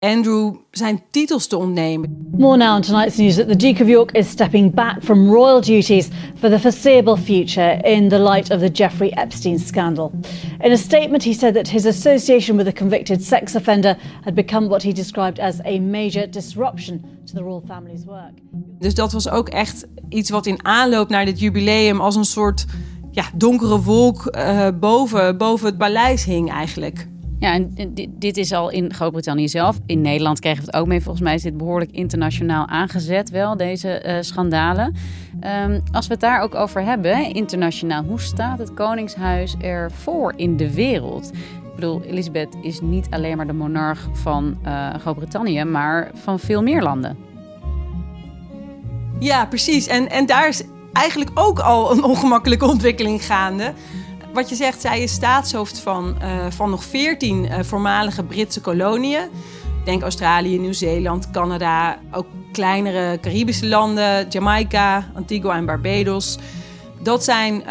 Andrew 0.00 0.54
zijn 0.70 1.02
titels 1.10 1.46
te 1.46 1.56
ontnemen. 1.56 2.28
More 2.36 2.56
now 2.56 2.74
on 2.74 2.82
tonight's 2.82 3.16
news 3.16 3.34
that 3.34 3.48
the 3.48 3.56
Duke 3.56 3.82
of 3.82 3.88
York 3.88 4.12
is 4.12 4.28
stepping 4.28 4.74
back 4.74 5.02
from 5.02 5.30
royal 5.30 5.60
duties 5.60 6.08
for 6.36 6.50
the 6.50 6.58
foreseeable 6.58 7.16
future 7.16 7.80
in 7.82 8.08
the 8.08 8.18
light 8.18 8.50
of 8.50 8.60
the 8.60 8.70
Jeffrey 8.70 9.10
Epstein 9.10 9.58
scandal. 9.58 10.12
In 10.60 10.72
a 10.72 10.76
statement, 10.76 11.24
he 11.24 11.32
said 11.32 11.54
that 11.54 11.68
his 11.68 11.86
association 11.86 12.56
with 12.56 12.68
a 12.68 12.72
convicted 12.72 13.22
sex 13.22 13.54
offender 13.54 13.96
had 14.24 14.34
become 14.34 14.68
what 14.68 14.82
he 14.82 14.92
described 14.92 15.38
as 15.40 15.60
a 15.64 15.78
major 15.78 16.30
disruption 16.30 17.04
to 17.26 17.34
the 17.34 17.42
royal 17.42 17.62
family's 17.66 18.04
work. 18.04 18.32
Dus 18.78 18.94
dat 18.94 19.12
was 19.12 19.28
ook 19.28 19.48
echt 19.48 19.86
iets 20.08 20.30
wat 20.30 20.46
in 20.46 20.64
aanloop 20.64 21.08
naar 21.08 21.24
dit 21.24 21.40
jubileum 21.40 22.00
als 22.00 22.16
een 22.16 22.24
soort 22.24 22.66
ja, 23.10 23.24
donkere 23.34 23.80
wolk 23.80 24.36
uh, 24.36 24.68
boven, 24.80 25.36
boven 25.36 25.66
het 25.66 25.78
paleis 25.78 26.24
hing 26.24 26.50
eigenlijk. 26.50 27.08
Ja, 27.38 27.52
en 27.52 27.74
dit, 28.10 28.36
is 28.36 28.52
al 28.52 28.70
in 28.70 28.94
Groot-Brittannië 28.94 29.48
zelf. 29.48 29.78
In 29.86 30.00
Nederland 30.00 30.40
kregen 30.40 30.60
we 30.60 30.66
het 30.66 30.80
ook 30.80 30.86
mee. 30.86 31.00
Volgens 31.00 31.24
mij 31.24 31.34
is 31.34 31.42
dit 31.42 31.56
behoorlijk 31.56 31.90
internationaal 31.90 32.66
aangezet, 32.66 33.30
wel, 33.30 33.56
deze 33.56 34.02
uh, 34.06 34.16
schandalen. 34.20 34.94
Um, 35.64 35.82
als 35.92 36.06
we 36.06 36.12
het 36.12 36.22
daar 36.22 36.40
ook 36.40 36.54
over 36.54 36.82
hebben, 36.82 37.34
internationaal, 37.34 38.02
hoe 38.02 38.20
staat 38.20 38.58
het 38.58 38.74
Koningshuis 38.74 39.56
ervoor 39.60 40.32
in 40.36 40.56
de 40.56 40.74
wereld? 40.74 41.30
Ik 41.32 41.74
bedoel, 41.74 42.02
Elisabeth 42.02 42.56
is 42.62 42.80
niet 42.80 43.06
alleen 43.10 43.36
maar 43.36 43.46
de 43.46 43.52
monarch 43.52 44.08
van 44.12 44.58
uh, 44.66 44.94
Groot-Brittannië, 44.94 45.64
maar 45.64 46.10
van 46.14 46.38
veel 46.38 46.62
meer 46.62 46.82
landen. 46.82 47.16
Ja, 49.18 49.46
precies. 49.46 49.86
En, 49.86 50.10
en 50.10 50.26
daar 50.26 50.48
is 50.48 50.62
eigenlijk 50.92 51.30
ook 51.34 51.58
al 51.58 51.92
een 51.92 52.04
ongemakkelijke 52.04 52.66
ontwikkeling 52.66 53.24
gaande 53.24 53.72
wat 54.38 54.48
je 54.48 54.54
zegt, 54.54 54.80
zij 54.80 55.02
is 55.02 55.12
staatshoofd 55.12 55.78
van, 55.78 56.16
uh, 56.22 56.46
van 56.48 56.70
nog 56.70 56.84
veertien 56.84 57.44
uh, 57.44 57.58
voormalige 57.62 58.22
Britse 58.22 58.60
koloniën. 58.60 59.28
Denk 59.84 60.02
Australië, 60.02 60.58
Nieuw-Zeeland, 60.58 61.30
Canada, 61.30 61.98
ook 62.10 62.26
kleinere 62.52 63.18
Caribische 63.20 63.66
landen, 63.66 64.28
Jamaica, 64.28 65.10
Antigua 65.14 65.56
en 65.56 65.66
Barbados. 65.66 66.38
Dat 67.02 67.24
zijn 67.24 67.54
uh, 67.54 67.66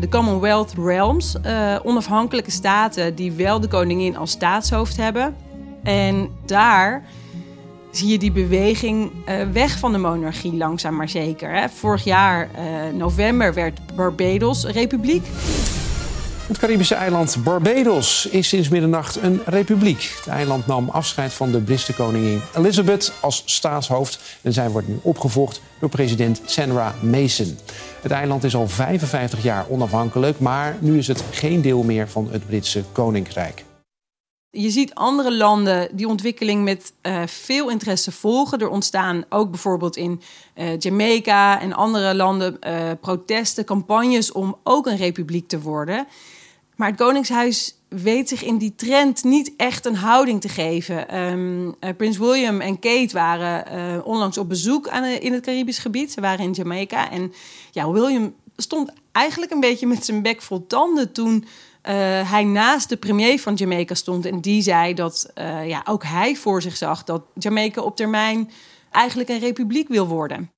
de 0.00 0.08
Commonwealth 0.10 0.72
Realms, 0.84 1.36
onafhankelijke 1.82 2.50
staten 2.50 3.14
die 3.14 3.32
wel 3.32 3.60
de 3.60 3.68
koningin 3.68 4.16
als 4.16 4.30
staatshoofd 4.30 4.96
hebben. 4.96 5.36
En 5.82 6.28
daar 6.46 7.04
zie 7.90 8.08
je 8.08 8.18
die 8.18 8.32
beweging 8.32 9.10
weg 9.52 9.78
van 9.78 9.92
de 9.92 9.98
monarchie 9.98 10.56
langzaam 10.56 10.96
maar 10.96 11.08
zeker. 11.08 11.70
Vorig 11.70 12.04
jaar, 12.04 12.48
november, 12.94 13.54
werd 13.54 13.80
Barbados 13.96 14.64
republiek. 14.64 15.26
Het 16.48 16.58
Caribische 16.58 16.94
eiland 16.94 17.36
Barbados 17.44 18.26
is 18.26 18.48
sinds 18.48 18.68
middernacht 18.68 19.16
een 19.16 19.40
republiek. 19.44 20.12
Het 20.16 20.26
eiland 20.26 20.66
nam 20.66 20.88
afscheid 20.88 21.32
van 21.32 21.52
de 21.52 21.60
Britse 21.60 21.94
koningin 21.94 22.40
Elizabeth 22.56 23.12
als 23.20 23.42
staatshoofd. 23.44 24.20
En 24.42 24.52
zij 24.52 24.70
wordt 24.70 24.88
nu 24.88 24.98
opgevolgd 25.02 25.60
door 25.80 25.88
president 25.88 26.40
Sandra 26.44 26.94
Mason. 27.02 27.58
Het 28.02 28.12
eiland 28.12 28.44
is 28.44 28.54
al 28.54 28.68
55 28.68 29.42
jaar 29.42 29.66
onafhankelijk, 29.68 30.40
maar 30.40 30.76
nu 30.80 30.98
is 30.98 31.08
het 31.08 31.24
geen 31.30 31.60
deel 31.60 31.82
meer 31.82 32.08
van 32.08 32.28
het 32.30 32.46
Britse 32.46 32.84
koninkrijk. 32.92 33.64
Je 34.50 34.70
ziet 34.70 34.94
andere 34.94 35.36
landen 35.36 35.96
die 35.96 36.08
ontwikkeling 36.08 36.64
met 36.64 36.92
uh, 37.02 37.22
veel 37.26 37.70
interesse 37.70 38.12
volgen. 38.12 38.58
Er 38.58 38.68
ontstaan 38.68 39.24
ook 39.28 39.50
bijvoorbeeld 39.50 39.96
in 39.96 40.20
uh, 40.56 40.78
Jamaica 40.78 41.60
en 41.60 41.72
andere 41.72 42.14
landen 42.14 42.56
uh, 42.66 42.90
protesten, 43.00 43.64
campagnes 43.64 44.32
om 44.32 44.56
ook 44.62 44.86
een 44.86 44.96
republiek 44.96 45.48
te 45.48 45.60
worden. 45.60 46.06
Maar 46.78 46.88
het 46.88 46.96
Koningshuis 46.96 47.74
weet 47.88 48.28
zich 48.28 48.44
in 48.44 48.58
die 48.58 48.74
trend 48.74 49.24
niet 49.24 49.52
echt 49.56 49.86
een 49.86 49.96
houding 49.96 50.40
te 50.40 50.48
geven. 50.48 51.20
Um, 51.20 51.66
uh, 51.66 51.90
Prins 51.96 52.18
William 52.18 52.60
en 52.60 52.78
Kate 52.78 53.12
waren 53.12 53.64
uh, 53.72 54.06
onlangs 54.06 54.38
op 54.38 54.48
bezoek 54.48 54.88
aan, 54.88 55.04
in 55.04 55.32
het 55.32 55.44
Caribisch 55.44 55.78
gebied. 55.78 56.12
Ze 56.12 56.20
waren 56.20 56.44
in 56.44 56.52
Jamaica. 56.52 57.10
En 57.10 57.32
ja, 57.70 57.90
William 57.90 58.34
stond 58.56 58.92
eigenlijk 59.12 59.52
een 59.52 59.60
beetje 59.60 59.86
met 59.86 60.04
zijn 60.04 60.22
bek 60.22 60.42
vol 60.42 60.66
tanden 60.66 61.12
toen 61.12 61.44
uh, 61.44 61.94
hij 62.30 62.44
naast 62.44 62.88
de 62.88 62.96
premier 62.96 63.40
van 63.40 63.54
Jamaica 63.54 63.94
stond. 63.94 64.26
En 64.26 64.40
die 64.40 64.62
zei 64.62 64.94
dat 64.94 65.32
ja, 65.64 65.82
ook 65.84 66.04
hij 66.04 66.36
voor 66.36 66.62
zich 66.62 66.76
zag 66.76 67.04
dat 67.04 67.22
Jamaica 67.34 67.82
op 67.82 67.96
termijn 67.96 68.50
eigenlijk 68.90 69.28
een 69.28 69.38
republiek 69.38 69.88
wil 69.88 70.06
worden. 70.06 70.50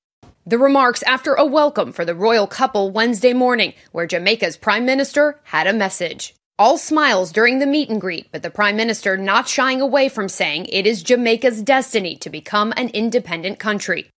The 0.51 0.57
remarks 0.57 1.01
after 1.03 1.33
a 1.33 1.45
welcome 1.45 1.93
for 1.93 2.03
the 2.03 2.13
royal 2.13 2.45
couple 2.45 2.91
Wednesday 2.91 3.31
morning, 3.33 3.73
where 3.93 4.05
Jamaica's 4.05 4.57
prime 4.57 4.83
minister 4.85 5.39
had 5.43 5.65
a 5.65 5.71
message. 5.73 6.33
All 6.57 6.77
smiles 6.77 7.31
during 7.31 7.59
the 7.59 7.65
meet 7.65 7.89
and 7.89 8.01
greet, 8.01 8.29
but 8.33 8.41
the 8.41 8.49
prime 8.49 8.75
minister 8.75 9.17
not 9.17 9.47
shying 9.47 9.81
away 9.81 10.09
from 10.09 10.27
saying 10.27 10.65
it 10.65 10.85
is 10.85 11.03
Jamaica's 11.09 11.61
destiny 11.63 12.17
to 12.17 12.29
become 12.29 12.73
an 12.75 12.89
independent 12.89 13.59
country. 13.59 14.09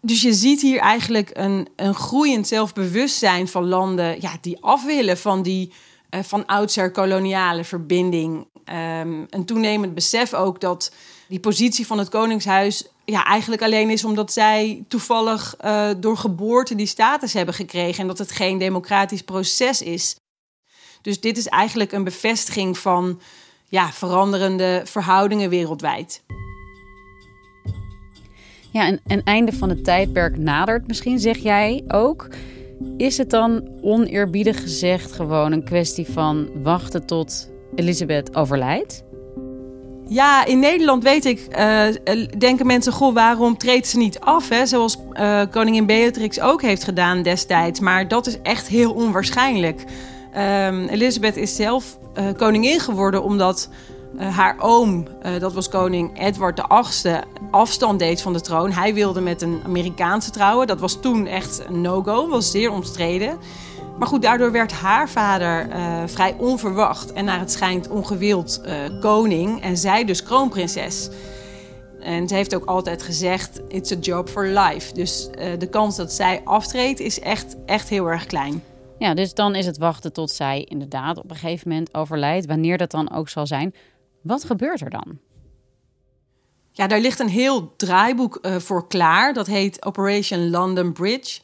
Dus 0.00 0.22
je 0.22 0.32
ziet 0.32 0.60
hier 0.60 0.78
eigenlijk 0.78 1.30
een, 1.32 1.68
een 1.76 1.94
groeiend 1.94 2.46
zelfbewustzijn 2.46 3.48
van 3.48 3.68
landen 3.68 4.20
ja, 4.20 4.36
die 4.40 4.58
af 4.60 4.84
willen 4.84 5.18
van 5.18 5.42
die 5.42 5.72
uh, 6.10 6.20
van 6.22 6.46
oudsher 6.46 6.90
koloniale 6.90 7.64
verbinding. 7.64 8.46
Um, 8.64 9.26
een 9.30 9.44
toenemend 9.44 9.94
besef 9.94 10.34
ook 10.34 10.60
dat 10.60 10.92
die 11.28 11.40
positie 11.40 11.86
van 11.86 11.98
het 11.98 12.08
Koningshuis 12.08 12.86
ja, 13.04 13.24
eigenlijk 13.24 13.62
alleen 13.62 13.90
is 13.90 14.04
omdat 14.04 14.32
zij 14.32 14.84
toevallig 14.88 15.54
uh, 15.64 15.90
door 15.96 16.16
geboorte 16.16 16.74
die 16.74 16.86
status 16.86 17.32
hebben 17.32 17.54
gekregen 17.54 18.00
en 18.00 18.06
dat 18.06 18.18
het 18.18 18.32
geen 18.32 18.58
democratisch 18.58 19.22
proces 19.22 19.82
is. 19.82 20.16
Dus 21.02 21.20
dit 21.20 21.36
is 21.36 21.46
eigenlijk 21.46 21.92
een 21.92 22.04
bevestiging 22.04 22.78
van 22.78 23.20
ja, 23.68 23.92
veranderende 23.92 24.82
verhoudingen 24.84 25.50
wereldwijd. 25.50 26.22
Ja, 28.70 28.88
een, 28.88 29.00
een 29.06 29.22
einde 29.24 29.52
van 29.52 29.68
het 29.68 29.84
tijdperk 29.84 30.38
nadert 30.38 30.86
misschien, 30.86 31.18
zeg 31.18 31.36
jij 31.36 31.84
ook. 31.88 32.28
Is 32.96 33.18
het 33.18 33.30
dan 33.30 33.68
oneerbiedig 33.80 34.60
gezegd 34.60 35.12
gewoon 35.12 35.52
een 35.52 35.64
kwestie 35.64 36.06
van 36.06 36.62
wachten 36.62 37.06
tot 37.06 37.50
Elisabeth 37.74 38.36
overlijdt? 38.36 39.04
Ja, 40.12 40.44
in 40.44 40.58
Nederland 40.58 41.02
weet 41.02 41.24
ik, 41.24 41.46
uh, 41.58 41.84
denken 42.38 42.66
mensen, 42.66 42.92
goh, 42.92 43.14
waarom 43.14 43.58
treedt 43.58 43.86
ze 43.86 43.96
niet 43.96 44.20
af? 44.20 44.48
Hè? 44.48 44.66
Zoals 44.66 44.96
uh, 45.12 45.40
koningin 45.50 45.86
Beatrix 45.86 46.40
ook 46.40 46.62
heeft 46.62 46.84
gedaan 46.84 47.22
destijds. 47.22 47.80
Maar 47.80 48.08
dat 48.08 48.26
is 48.26 48.40
echt 48.42 48.68
heel 48.68 48.92
onwaarschijnlijk. 48.92 49.84
Um, 50.36 50.88
Elizabeth 50.88 51.36
is 51.36 51.56
zelf 51.56 51.98
uh, 52.18 52.24
koningin 52.36 52.80
geworden 52.80 53.22
omdat 53.22 53.68
haar 54.18 54.56
oom, 54.58 55.06
dat 55.38 55.52
was 55.52 55.68
koning 55.68 56.20
Edward 56.20 56.60
VIII, 56.68 57.16
afstand 57.50 57.98
deed 57.98 58.22
van 58.22 58.32
de 58.32 58.40
troon. 58.40 58.72
Hij 58.72 58.94
wilde 58.94 59.20
met 59.20 59.42
een 59.42 59.60
Amerikaanse 59.64 60.30
trouwen. 60.30 60.66
Dat 60.66 60.80
was 60.80 61.00
toen 61.00 61.26
echt 61.26 61.62
een 61.68 61.80
no-go, 61.80 62.28
was 62.28 62.50
zeer 62.50 62.70
omstreden. 62.70 63.38
Maar 64.02 64.10
goed, 64.10 64.22
daardoor 64.22 64.52
werd 64.52 64.72
haar 64.72 65.08
vader 65.08 65.68
uh, 65.68 66.02
vrij 66.06 66.34
onverwacht 66.38 67.12
en 67.12 67.24
naar 67.24 67.38
het 67.38 67.52
schijnt 67.52 67.88
ongewild 67.88 68.60
uh, 68.64 69.00
koning 69.00 69.62
en 69.62 69.76
zij 69.76 70.04
dus 70.04 70.22
kroonprinses. 70.22 71.08
En 72.00 72.28
ze 72.28 72.34
heeft 72.34 72.54
ook 72.54 72.64
altijd 72.64 73.02
gezegd: 73.02 73.60
It's 73.68 73.92
a 73.92 73.96
job 73.96 74.28
for 74.28 74.46
life. 74.46 74.94
Dus 74.94 75.28
uh, 75.38 75.58
de 75.58 75.68
kans 75.68 75.96
dat 75.96 76.12
zij 76.12 76.40
aftreedt 76.44 77.00
is 77.00 77.20
echt, 77.20 77.56
echt 77.66 77.88
heel 77.88 78.06
erg 78.06 78.26
klein. 78.26 78.62
Ja, 78.98 79.14
dus 79.14 79.34
dan 79.34 79.54
is 79.54 79.66
het 79.66 79.78
wachten 79.78 80.12
tot 80.12 80.30
zij 80.30 80.64
inderdaad 80.64 81.18
op 81.18 81.30
een 81.30 81.36
gegeven 81.36 81.68
moment 81.68 81.94
overlijdt, 81.94 82.46
wanneer 82.46 82.78
dat 82.78 82.90
dan 82.90 83.12
ook 83.12 83.28
zal 83.28 83.46
zijn. 83.46 83.74
Wat 84.22 84.44
gebeurt 84.44 84.80
er 84.80 84.90
dan? 84.90 85.18
Ja, 86.72 86.86
daar 86.86 87.00
ligt 87.00 87.20
een 87.20 87.28
heel 87.28 87.76
draaiboek 87.76 88.38
voor 88.42 88.88
klaar. 88.88 89.32
Dat 89.32 89.46
heet 89.46 89.84
Operation 89.84 90.50
London 90.50 90.92
Bridge 90.92 91.40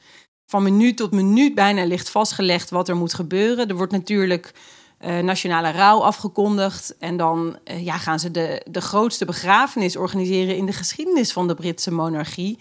van 0.48 0.62
minuut 0.62 0.96
tot 0.96 1.10
minuut 1.10 1.54
bijna 1.54 1.84
ligt 1.84 2.10
vastgelegd 2.10 2.70
wat 2.70 2.88
er 2.88 2.96
moet 2.96 3.14
gebeuren. 3.14 3.68
Er 3.68 3.76
wordt 3.76 3.92
natuurlijk 3.92 4.52
uh, 5.00 5.18
nationale 5.18 5.70
rouw 5.70 6.02
afgekondigd. 6.02 6.96
En 6.98 7.16
dan 7.16 7.58
uh, 7.64 7.84
ja, 7.84 7.98
gaan 7.98 8.18
ze 8.18 8.30
de, 8.30 8.62
de 8.70 8.80
grootste 8.80 9.24
begrafenis 9.24 9.96
organiseren 9.96 10.56
in 10.56 10.66
de 10.66 10.72
geschiedenis 10.72 11.32
van 11.32 11.48
de 11.48 11.54
Britse 11.54 11.92
monarchie. 11.92 12.58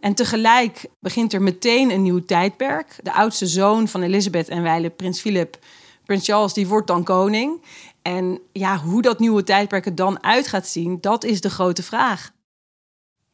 En 0.00 0.14
tegelijk 0.14 0.86
begint 1.00 1.32
er 1.32 1.42
meteen 1.42 1.90
een 1.90 2.02
nieuw 2.02 2.24
tijdperk. 2.24 2.98
De 3.02 3.12
oudste 3.12 3.46
zoon 3.46 3.88
van 3.88 4.02
Elizabeth 4.02 4.48
en 4.48 4.62
wijle 4.62 4.90
prins 4.90 5.20
Philip, 5.20 5.58
prins 6.04 6.26
Charles, 6.26 6.52
die 6.52 6.66
wordt 6.66 6.86
dan 6.86 7.04
koning. 7.04 7.62
En 8.02 8.40
ja, 8.52 8.78
hoe 8.78 9.02
dat 9.02 9.18
nieuwe 9.18 9.42
tijdperk 9.42 9.86
er 9.86 9.94
dan 9.94 10.22
uit 10.22 10.46
gaat 10.46 10.66
zien, 10.66 10.98
dat 11.00 11.24
is 11.24 11.40
de 11.40 11.50
grote 11.50 11.82
vraag. 11.82 12.32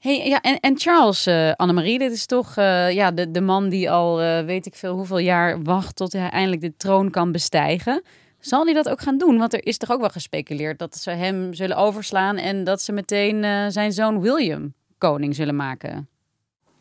Hey, 0.01 0.29
ja, 0.29 0.41
en, 0.41 0.61
en 0.61 0.79
Charles, 0.79 1.27
uh, 1.27 1.53
Annemarie, 1.53 1.99
dit 1.99 2.13
is 2.13 2.27
toch 2.27 2.57
uh, 2.57 2.93
ja, 2.93 3.11
de, 3.11 3.31
de 3.31 3.41
man 3.41 3.69
die 3.69 3.91
al 3.91 4.23
uh, 4.23 4.45
weet 4.45 4.67
ik 4.67 4.75
veel 4.75 4.95
hoeveel 4.95 5.19
jaar 5.19 5.63
wacht 5.63 5.97
tot 5.97 6.13
hij 6.13 6.29
eindelijk 6.29 6.61
de 6.61 6.77
troon 6.77 7.11
kan 7.11 7.33
bestijgen. 7.33 8.03
Zal 8.39 8.65
hij 8.65 8.75
dat 8.75 8.89
ook 8.89 9.01
gaan 9.01 9.19
doen? 9.19 9.39
Want 9.39 9.53
er 9.53 9.67
is 9.67 9.77
toch 9.79 9.91
ook 9.91 10.01
wel 10.01 10.09
gespeculeerd 10.09 10.79
dat 10.79 10.97
ze 10.97 11.11
hem 11.11 11.55
zullen 11.55 11.77
overslaan 11.77 12.37
en 12.37 12.65
dat 12.65 12.83
ze 12.83 12.93
meteen 12.93 13.73
zijn 13.73 13.93
zoon 13.93 14.21
William 14.21 14.75
koning 14.99 15.35
zullen 15.35 15.57
maken. 15.57 16.09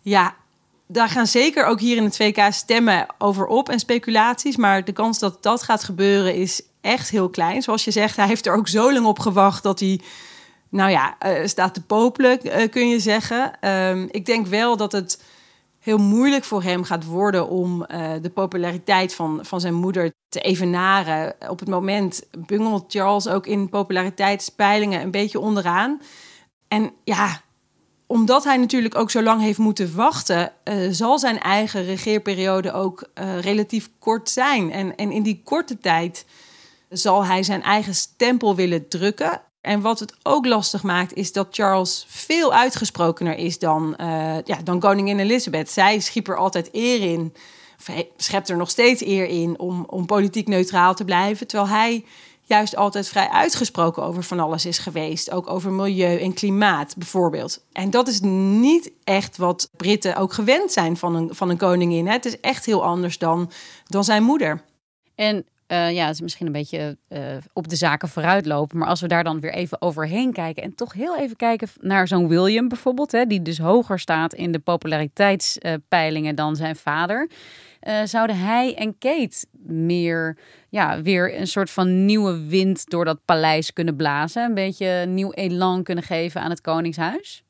Ja, 0.01 0.35
daar 0.87 1.09
gaan 1.09 1.27
zeker 1.27 1.65
ook 1.65 1.79
hier 1.79 1.97
in 1.97 2.03
het 2.03 2.21
2K 2.23 2.41
stemmen 2.49 3.05
over 3.17 3.45
op 3.45 3.69
en 3.69 3.79
speculaties. 3.79 4.57
Maar 4.57 4.85
de 4.85 4.91
kans 4.91 5.19
dat 5.19 5.43
dat 5.43 5.63
gaat 5.63 5.83
gebeuren 5.83 6.35
is 6.35 6.61
echt 6.81 7.09
heel 7.09 7.29
klein. 7.29 7.61
Zoals 7.61 7.83
je 7.83 7.91
zegt, 7.91 8.15
hij 8.15 8.27
heeft 8.27 8.45
er 8.45 8.55
ook 8.55 8.67
zo 8.67 8.93
lang 8.93 9.05
op 9.05 9.19
gewacht 9.19 9.63
dat 9.63 9.79
hij 9.79 9.99
nou 10.69 10.91
ja, 10.91 11.17
uh, 11.25 11.47
staat 11.47 11.73
te 11.73 11.81
popelen, 11.81 12.39
uh, 12.43 12.69
kun 12.69 12.89
je 12.89 12.99
zeggen. 12.99 13.69
Um, 13.69 14.07
ik 14.11 14.25
denk 14.25 14.47
wel 14.47 14.77
dat 14.77 14.91
het 14.91 15.23
heel 15.79 15.97
moeilijk 15.97 16.43
voor 16.43 16.63
hem 16.63 16.83
gaat 16.83 17.05
worden 17.05 17.47
om 17.47 17.85
uh, 17.87 18.11
de 18.21 18.29
populariteit 18.29 19.15
van, 19.15 19.39
van 19.41 19.61
zijn 19.61 19.73
moeder 19.73 20.11
te 20.29 20.39
evenaren. 20.39 21.35
Op 21.49 21.59
het 21.59 21.69
moment 21.69 22.23
bungelt 22.37 22.85
Charles 22.87 23.27
ook 23.27 23.47
in 23.47 23.69
populariteitspeilingen 23.69 25.01
een 25.01 25.11
beetje 25.11 25.39
onderaan. 25.39 26.01
En 26.67 26.91
ja, 27.03 27.41
omdat 28.07 28.43
hij 28.43 28.57
natuurlijk 28.57 28.95
ook 28.95 29.11
zo 29.11 29.23
lang 29.23 29.41
heeft 29.41 29.57
moeten 29.57 29.95
wachten, 29.95 30.51
zal 30.89 31.19
zijn 31.19 31.39
eigen 31.39 31.83
regeerperiode 31.83 32.71
ook 32.71 33.09
relatief 33.41 33.89
kort 33.99 34.29
zijn. 34.29 34.71
En, 34.71 34.95
en 34.95 35.11
in 35.11 35.23
die 35.23 35.41
korte 35.43 35.77
tijd 35.77 36.25
zal 36.89 37.25
hij 37.25 37.43
zijn 37.43 37.63
eigen 37.63 37.95
stempel 37.95 38.55
willen 38.55 38.87
drukken. 38.87 39.41
En 39.61 39.81
wat 39.81 39.99
het 39.99 40.15
ook 40.23 40.45
lastig 40.45 40.83
maakt, 40.83 41.13
is 41.13 41.31
dat 41.31 41.47
Charles 41.51 42.05
veel 42.07 42.53
uitgesprokener 42.53 43.37
is 43.37 43.59
dan, 43.59 43.95
uh, 43.97 44.41
ja, 44.43 44.57
dan 44.63 44.79
koningin 44.79 45.19
Elizabeth. 45.19 45.69
Zij 45.69 45.99
schiep 45.99 46.27
er 46.27 46.37
altijd 46.37 46.69
eer 46.71 47.01
in, 47.01 47.33
of 47.77 47.95
schept 48.17 48.49
er 48.49 48.57
nog 48.57 48.69
steeds 48.69 49.01
eer 49.01 49.25
in 49.25 49.59
om, 49.59 49.85
om 49.87 50.05
politiek 50.05 50.47
neutraal 50.47 50.93
te 50.93 51.05
blijven. 51.05 51.47
Terwijl 51.47 51.69
hij 51.69 52.05
juist 52.41 52.75
altijd 52.75 53.07
vrij 53.07 53.29
uitgesproken 53.29 54.03
over 54.03 54.23
van 54.23 54.39
alles 54.39 54.65
is 54.65 54.77
geweest. 54.77 55.31
Ook 55.31 55.49
over 55.49 55.71
milieu 55.71 56.19
en 56.19 56.33
klimaat 56.33 56.97
bijvoorbeeld. 56.97 57.65
En 57.71 57.89
dat 57.89 58.07
is 58.07 58.19
niet 58.21 58.91
echt 59.03 59.37
wat 59.37 59.69
Britten 59.77 60.15
ook 60.15 60.33
gewend 60.33 60.71
zijn 60.71 60.97
van 60.97 61.15
een, 61.15 61.35
van 61.35 61.49
een 61.49 61.57
koningin. 61.57 62.05
Hè. 62.07 62.11
Het 62.11 62.25
is 62.25 62.39
echt 62.39 62.65
heel 62.65 62.83
anders 62.83 63.17
dan, 63.17 63.51
dan 63.85 64.03
zijn 64.03 64.23
moeder. 64.23 64.63
En 65.15 65.45
uh, 65.71 65.91
ja, 65.91 66.05
het 66.05 66.13
is 66.13 66.21
misschien 66.21 66.45
een 66.45 66.51
beetje 66.51 66.97
uh, 67.09 67.21
op 67.53 67.67
de 67.67 67.75
zaken 67.75 68.09
vooruitlopen. 68.09 68.77
Maar 68.77 68.87
als 68.87 69.01
we 69.01 69.07
daar 69.07 69.23
dan 69.23 69.39
weer 69.39 69.53
even 69.53 69.81
overheen 69.81 70.33
kijken 70.33 70.63
en 70.63 70.75
toch 70.75 70.93
heel 70.93 71.17
even 71.17 71.35
kijken 71.35 71.67
naar 71.79 72.07
zo'n 72.07 72.27
William 72.27 72.67
bijvoorbeeld, 72.67 73.11
hè, 73.11 73.25
die 73.25 73.41
dus 73.41 73.57
hoger 73.57 73.99
staat 73.99 74.33
in 74.33 74.51
de 74.51 74.59
populariteitspeilingen 74.59 76.35
dan 76.35 76.55
zijn 76.55 76.75
vader. 76.75 77.29
Uh, 77.87 78.01
zouden 78.03 78.37
hij 78.37 78.75
en 78.75 78.97
Kate 78.97 79.45
meer, 79.65 80.37
ja, 80.69 81.01
weer 81.01 81.39
een 81.39 81.47
soort 81.47 81.69
van 81.69 82.05
nieuwe 82.05 82.47
wind 82.47 82.89
door 82.89 83.05
dat 83.05 83.25
paleis 83.25 83.73
kunnen 83.73 83.95
blazen? 83.95 84.43
Een 84.43 84.53
beetje 84.53 85.05
nieuw 85.05 85.31
elan 85.31 85.83
kunnen 85.83 86.03
geven 86.03 86.41
aan 86.41 86.49
het 86.49 86.61
Koningshuis? 86.61 87.43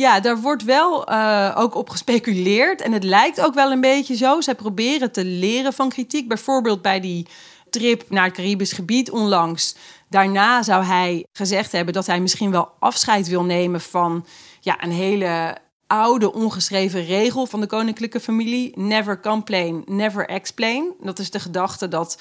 Ja, 0.00 0.20
daar 0.20 0.40
wordt 0.40 0.64
wel 0.64 1.10
uh, 1.10 1.54
ook 1.56 1.74
op 1.74 1.90
gespeculeerd. 1.90 2.80
En 2.80 2.92
het 2.92 3.04
lijkt 3.04 3.40
ook 3.40 3.54
wel 3.54 3.72
een 3.72 3.80
beetje 3.80 4.16
zo. 4.16 4.40
Zij 4.40 4.54
proberen 4.54 5.12
te 5.12 5.24
leren 5.24 5.72
van 5.72 5.88
kritiek. 5.88 6.28
Bijvoorbeeld 6.28 6.82
bij 6.82 7.00
die 7.00 7.26
trip 7.70 8.04
naar 8.08 8.24
het 8.24 8.32
Caribisch 8.34 8.72
gebied 8.72 9.10
onlangs. 9.10 9.76
Daarna 10.08 10.62
zou 10.62 10.84
hij 10.84 11.26
gezegd 11.32 11.72
hebben 11.72 11.94
dat 11.94 12.06
hij 12.06 12.20
misschien 12.20 12.50
wel 12.50 12.68
afscheid 12.78 13.28
wil 13.28 13.44
nemen 13.44 13.80
van 13.80 14.26
ja, 14.60 14.82
een 14.82 14.92
hele 14.92 15.56
oude 15.86 16.32
ongeschreven 16.32 17.04
regel 17.04 17.46
van 17.46 17.60
de 17.60 17.66
koninklijke 17.66 18.20
familie. 18.20 18.78
Never 18.78 19.20
complain, 19.20 19.82
never 19.86 20.28
explain. 20.28 20.92
Dat 21.00 21.18
is 21.18 21.30
de 21.30 21.40
gedachte 21.40 21.88
dat 21.88 22.18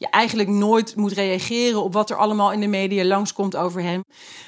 je 0.00 0.08
eigenlijk 0.10 0.48
nooit 0.48 0.96
moet 0.96 1.12
reageren 1.12 1.82
op 1.82 1.92
wat 1.92 2.10
er 2.10 2.16
allemaal 2.16 2.52
in 2.52 2.60
de 2.60 2.66
media 2.66 3.04
langskomt 3.04 3.56
over 3.56 3.82
hem. 3.82 4.04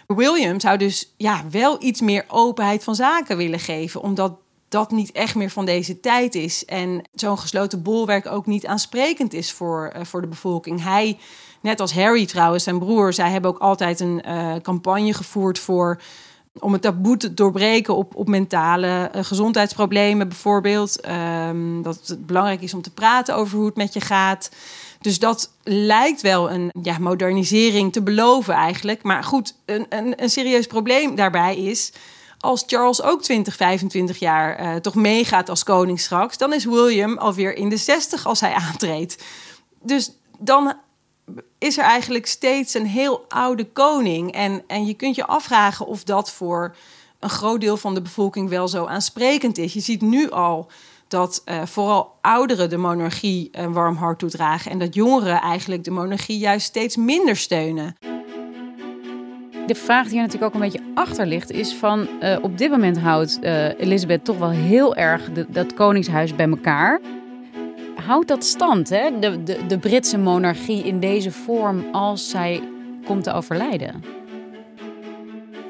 William 0.07 0.61
zou 0.61 0.79
dus 0.79 1.15
ja, 1.17 1.45
wel 1.51 1.83
iets 1.83 2.01
meer 2.01 2.25
openheid 2.29 2.85
van 2.85 2.95
zaken 2.95 3.37
willen 3.37 3.59
geven, 3.59 4.01
omdat 4.01 4.39
dat 4.69 4.91
niet 4.91 5.13
echt 5.13 5.35
meer 5.35 5.51
van 5.51 5.65
deze 5.65 6.01
tijd 6.01 6.35
is. 6.35 6.65
En 6.65 7.03
zo'n 7.15 7.39
gesloten 7.39 7.83
bolwerk 7.83 8.27
ook 8.27 8.47
niet 8.47 8.67
aansprekend 8.67 9.33
is 9.33 9.53
voor, 9.53 9.93
uh, 9.97 10.05
voor 10.05 10.21
de 10.21 10.27
bevolking. 10.27 10.83
Hij, 10.83 11.19
net 11.61 11.81
als 11.81 11.95
Harry 11.95 12.27
trouwens, 12.27 12.65
zijn 12.65 12.79
broer, 12.79 13.13
zij 13.13 13.31
hebben 13.31 13.51
ook 13.51 13.59
altijd 13.59 14.01
een 14.01 14.23
uh, 14.27 14.55
campagne 14.63 15.15
gevoerd 15.15 15.59
voor 15.59 16.01
om 16.59 16.73
het 16.73 16.83
taboe 16.83 17.17
te 17.17 17.35
doorbreken 17.35 17.97
op, 17.97 18.17
op 18.17 18.29
mentale 18.29 19.11
uh, 19.15 19.25
gezondheidsproblemen 19.25 20.29
bijvoorbeeld. 20.29 21.09
Um, 21.09 21.83
dat 21.83 22.07
het 22.07 22.27
belangrijk 22.27 22.61
is 22.61 22.75
om 22.75 22.83
te 22.83 22.93
praten 22.93 23.35
over 23.35 23.57
hoe 23.57 23.67
het 23.67 23.77
met 23.77 23.93
je 23.93 24.01
gaat. 24.01 24.51
Dus 25.03 25.19
dat 25.19 25.51
lijkt 25.63 26.21
wel 26.21 26.51
een 26.51 26.71
ja, 26.83 26.99
modernisering 26.99 27.93
te 27.93 28.03
beloven 28.03 28.55
eigenlijk. 28.55 29.03
Maar 29.03 29.25
goed, 29.25 29.55
een, 29.65 29.87
een, 29.89 30.23
een 30.23 30.31
serieus 30.31 30.67
probleem 30.67 31.15
daarbij 31.15 31.57
is 31.57 31.93
als 32.39 32.65
Charles 32.67 33.03
ook 33.03 33.23
20, 33.23 33.57
25 33.57 34.19
jaar 34.19 34.61
uh, 34.61 34.75
toch 34.75 34.95
meegaat 34.95 35.49
als 35.49 35.65
koning 35.65 36.01
straks, 36.01 36.39
dan 36.39 36.53
is 36.53 36.65
William 36.65 37.19
alweer 37.19 37.57
in 37.57 37.69
de 37.69 37.77
60 37.77 38.27
als 38.27 38.41
hij 38.41 38.53
aantreedt. 38.69 39.23
Dus 39.83 40.13
dan 40.39 40.75
is 41.59 41.79
er 41.79 41.85
eigenlijk 41.85 42.27
steeds 42.27 42.75
een 42.75 42.87
heel 42.87 43.25
oude 43.29 43.65
koning. 43.65 44.33
En, 44.33 44.63
en 44.67 44.87
je 44.87 44.95
kunt 44.95 45.15
je 45.15 45.27
afvragen 45.27 45.87
of 45.87 46.05
dat 46.05 46.31
voor 46.31 46.77
een 47.19 47.31
groot 47.31 47.61
deel 47.61 47.77
van 47.77 47.95
de 47.95 48.03
bevolking 48.03 48.49
wel 48.49 48.69
zo 48.69 48.87
aansprekend 48.87 49.59
is. 49.59 49.73
Je 49.73 49.81
ziet 49.81 50.01
nu 50.01 50.31
al 50.31 50.71
dat 51.13 51.43
uh, 51.45 51.63
vooral 51.65 52.13
ouderen 52.21 52.71
de 52.71 52.77
monarchie 52.77 53.49
een 53.53 53.73
warm 53.73 53.97
hart 53.97 54.19
toedragen 54.19 54.71
en 54.71 54.79
dat 54.79 54.95
jongeren 54.95 55.41
eigenlijk 55.41 55.85
de 55.85 55.91
monarchie 55.91 56.39
juist 56.39 56.67
steeds 56.67 56.97
minder 56.97 57.37
steunen. 57.37 57.97
De 59.67 59.75
vraag 59.75 60.09
die 60.09 60.17
er 60.17 60.23
natuurlijk 60.23 60.55
ook 60.55 60.55
een 60.55 60.71
beetje 60.71 60.91
achter 60.95 61.27
ligt 61.27 61.51
is 61.51 61.75
van 61.75 62.09
uh, 62.21 62.37
op 62.43 62.59
dit 62.59 62.71
moment 62.71 62.99
houdt 62.99 63.39
uh, 63.43 63.81
Elizabeth 63.81 64.25
toch 64.25 64.39
wel 64.39 64.51
heel 64.51 64.97
erg 64.97 65.31
dat 65.49 65.75
koningshuis 65.75 66.35
bij 66.35 66.49
elkaar. 66.49 67.01
Houdt 67.95 68.29
dat 68.29 68.45
stand, 68.45 68.89
hè? 68.89 69.19
De, 69.19 69.43
de, 69.43 69.67
de 69.67 69.79
Britse 69.79 70.19
monarchie 70.19 70.83
in 70.83 71.01
deze 71.01 71.33
vorm 71.33 71.85
als 71.93 72.31
zij 72.31 72.63
komt 73.05 73.25
te 73.25 73.33
overlijden? 73.33 74.22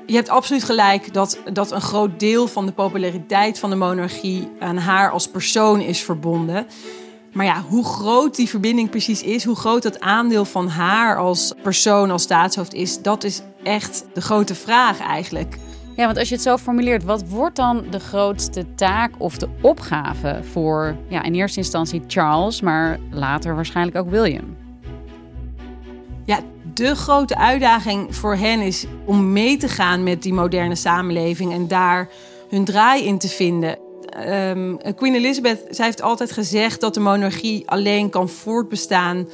Je 0.07 0.15
hebt 0.15 0.29
absoluut 0.29 0.65
gelijk 0.65 1.15
dat, 1.15 1.39
dat 1.53 1.71
een 1.71 1.81
groot 1.81 2.21
deel 2.21 2.47
van 2.47 2.67
de 2.67 2.73
populariteit 2.73 3.59
van 3.59 3.71
de 3.71 3.77
monarchie 3.77 4.49
aan 4.61 4.77
haar 4.77 5.11
als 5.11 5.29
persoon 5.29 5.81
is 5.81 6.03
verbonden. 6.03 6.67
Maar 7.33 7.47
ja, 7.47 7.63
hoe 7.69 7.85
groot 7.85 8.37
die 8.37 8.49
verbinding 8.49 8.91
precies 8.91 9.23
is, 9.23 9.45
hoe 9.45 9.57
groot 9.57 9.83
dat 9.83 10.01
aandeel 10.01 10.45
van 10.45 10.69
haar 10.69 11.17
als 11.17 11.55
persoon, 11.63 12.11
als 12.11 12.23
staatshoofd 12.23 12.75
is, 12.75 13.03
dat 13.03 13.25
is 13.25 13.43
echt 13.63 14.05
de 14.15 14.21
grote 14.21 14.55
vraag 14.55 15.01
eigenlijk. 15.01 15.57
Ja, 15.97 16.05
want 16.05 16.19
als 16.19 16.29
je 16.29 16.35
het 16.35 16.45
zo 16.45 16.57
formuleert, 16.57 17.05
wat 17.05 17.29
wordt 17.29 17.57
dan 17.57 17.85
de 17.91 18.01
grootste 18.01 18.75
taak 18.75 19.11
of 19.19 19.39
de 19.39 19.49
opgave 19.61 20.41
voor 20.51 20.97
ja, 21.09 21.23
in 21.23 21.35
eerste 21.35 21.59
instantie 21.59 22.03
Charles, 22.07 22.61
maar 22.61 22.99
later 23.11 23.55
waarschijnlijk 23.55 23.97
ook 23.97 24.11
William? 24.11 24.57
Ja, 26.25 26.39
de 26.75 26.95
grote 26.95 27.37
uitdaging 27.37 28.17
voor 28.17 28.37
hen 28.37 28.61
is 28.61 28.85
om 29.05 29.33
mee 29.33 29.57
te 29.57 29.69
gaan 29.69 30.03
met 30.03 30.23
die 30.23 30.33
moderne 30.33 30.75
samenleving 30.75 31.53
en 31.53 31.69
daar 31.69 32.09
hun 32.49 32.65
draai 32.65 33.05
in 33.05 33.19
te 33.19 33.29
vinden. 33.29 33.79
Um, 34.29 34.79
Queen 34.95 35.15
Elizabeth, 35.15 35.65
zij 35.71 35.85
heeft 35.85 36.03
altijd 36.03 36.33
gezegd 36.33 36.81
dat 36.81 36.95
de 36.95 37.01
monarchie 37.01 37.71
alleen 37.71 38.11
kan 38.11 38.29
voortbestaan 38.29 39.29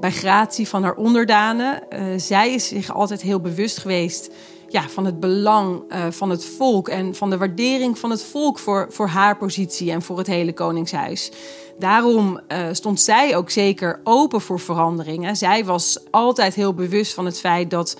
bij 0.00 0.10
gratie 0.10 0.68
van 0.68 0.82
haar 0.82 0.94
onderdanen. 0.94 1.82
Uh, 1.92 2.04
zij 2.16 2.54
is 2.54 2.68
zich 2.68 2.94
altijd 2.94 3.22
heel 3.22 3.40
bewust 3.40 3.78
geweest 3.78 4.30
ja, 4.74 4.88
van 4.88 5.04
het 5.04 5.20
belang 5.20 5.82
uh, 5.92 6.04
van 6.10 6.30
het 6.30 6.44
volk 6.44 6.88
en 6.88 7.14
van 7.14 7.30
de 7.30 7.38
waardering 7.38 7.98
van 7.98 8.10
het 8.10 8.24
volk 8.24 8.58
voor, 8.58 8.86
voor 8.90 9.06
haar 9.06 9.36
positie 9.36 9.90
en 9.90 10.02
voor 10.02 10.18
het 10.18 10.26
hele 10.26 10.52
Koningshuis. 10.52 11.30
Daarom 11.78 12.40
uh, 12.48 12.66
stond 12.72 13.00
zij 13.00 13.36
ook 13.36 13.50
zeker 13.50 14.00
open 14.04 14.40
voor 14.40 14.60
veranderingen. 14.60 15.36
Zij 15.36 15.64
was 15.64 15.98
altijd 16.10 16.54
heel 16.54 16.74
bewust 16.74 17.14
van 17.14 17.24
het 17.24 17.40
feit 17.40 17.70
dat 17.70 17.98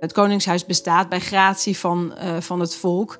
het 0.00 0.12
Koningshuis 0.12 0.66
bestaat 0.66 1.08
bij 1.08 1.20
gratie 1.20 1.78
van, 1.78 2.12
uh, 2.22 2.40
van 2.40 2.60
het 2.60 2.74
volk. 2.74 3.18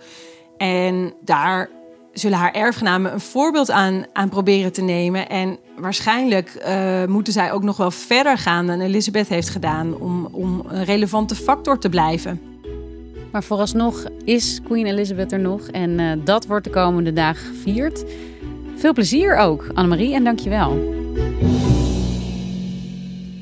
En 0.56 1.14
daar 1.20 1.70
zullen 2.12 2.38
haar 2.38 2.52
erfgenamen 2.52 3.12
een 3.12 3.20
voorbeeld 3.20 3.70
aan, 3.70 4.04
aan 4.12 4.28
proberen 4.28 4.72
te 4.72 4.82
nemen. 4.82 5.28
En 5.28 5.58
waarschijnlijk 5.76 6.66
moeten 7.08 7.32
zij 7.32 7.52
ook 7.52 7.62
nog 7.62 7.76
wel 7.76 7.90
verder 7.90 8.38
gaan 8.38 8.66
dan 8.66 8.80
Elizabeth 8.80 9.28
heeft 9.28 9.48
gedaan 9.48 9.94
om, 10.00 10.28
om 10.32 10.62
een 10.68 10.84
relevante 10.84 11.34
factor 11.34 11.78
te 11.78 11.88
blijven. 11.88 12.53
Maar 13.34 13.42
vooralsnog 13.42 14.04
is 14.24 14.60
Queen 14.64 14.86
Elizabeth 14.86 15.32
er 15.32 15.38
nog 15.38 15.68
en 15.68 15.98
uh, 15.98 16.12
dat 16.24 16.46
wordt 16.46 16.64
de 16.64 16.70
komende 16.70 17.12
dagen 17.12 17.46
gevierd. 17.46 18.04
Veel 18.76 18.92
plezier 18.92 19.36
ook, 19.36 19.66
Annemarie, 19.72 20.14
en 20.14 20.24
dankjewel. 20.24 20.94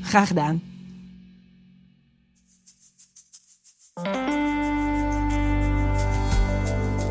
Graag 0.01 0.27
gedaan. 0.27 0.61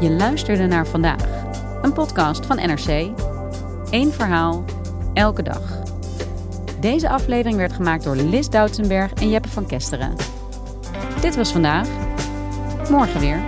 Je 0.00 0.10
luisterde 0.10 0.66
naar 0.66 0.86
vandaag, 0.86 1.44
een 1.82 1.92
podcast 1.92 2.46
van 2.46 2.56
NRC. 2.56 3.10
Eén 3.90 4.12
verhaal, 4.12 4.64
elke 5.14 5.42
dag. 5.42 5.82
Deze 6.80 7.08
aflevering 7.08 7.56
werd 7.56 7.72
gemaakt 7.72 8.04
door 8.04 8.16
Lis 8.16 8.50
Doutsenberg 8.50 9.12
en 9.12 9.30
Jeppe 9.30 9.48
van 9.48 9.66
Kesteren. 9.66 10.14
Dit 11.20 11.36
was 11.36 11.52
vandaag. 11.52 12.11
Morgen 12.92 13.20
weer. 13.20 13.42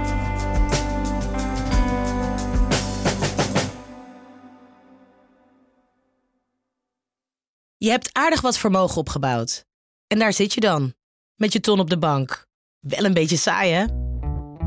Je 7.76 7.90
hebt 7.90 8.10
aardig 8.12 8.40
wat 8.40 8.58
vermogen 8.58 8.96
opgebouwd. 8.96 9.64
En 10.06 10.18
daar 10.18 10.32
zit 10.32 10.54
je 10.54 10.60
dan, 10.60 10.94
met 11.34 11.52
je 11.52 11.60
ton 11.60 11.80
op 11.80 11.90
de 11.90 11.98
bank. 11.98 12.46
Wel 12.80 13.04
een 13.04 13.14
beetje 13.14 13.36
saai, 13.36 13.72
hè? 13.72 13.84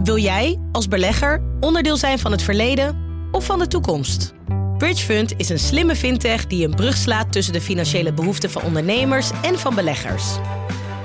Wil 0.04 0.18
jij, 0.18 0.60
als 0.72 0.88
belegger, 0.88 1.58
onderdeel 1.60 1.98
zijn 1.98 2.20
van 2.20 2.32
het 2.32 2.42
verleden 2.42 2.98
of 3.32 3.46
van 3.46 3.60
de 3.60 3.68
toekomst? 3.68 4.34
Bridgefund 4.78 5.34
is 5.38 5.50
een 5.50 5.60
slimme 5.60 5.96
fintech 5.96 6.48
die 6.48 6.66
een 6.68 6.76
brug 6.76 6.98
slaat 6.98 7.32
tussen 7.32 7.54
de 7.54 7.62
financiële 7.62 8.14
behoeften 8.14 8.52
van 8.52 8.62
ondernemers 8.62 9.32
en 9.42 9.60
van 9.60 9.76
beleggers. 9.76 10.38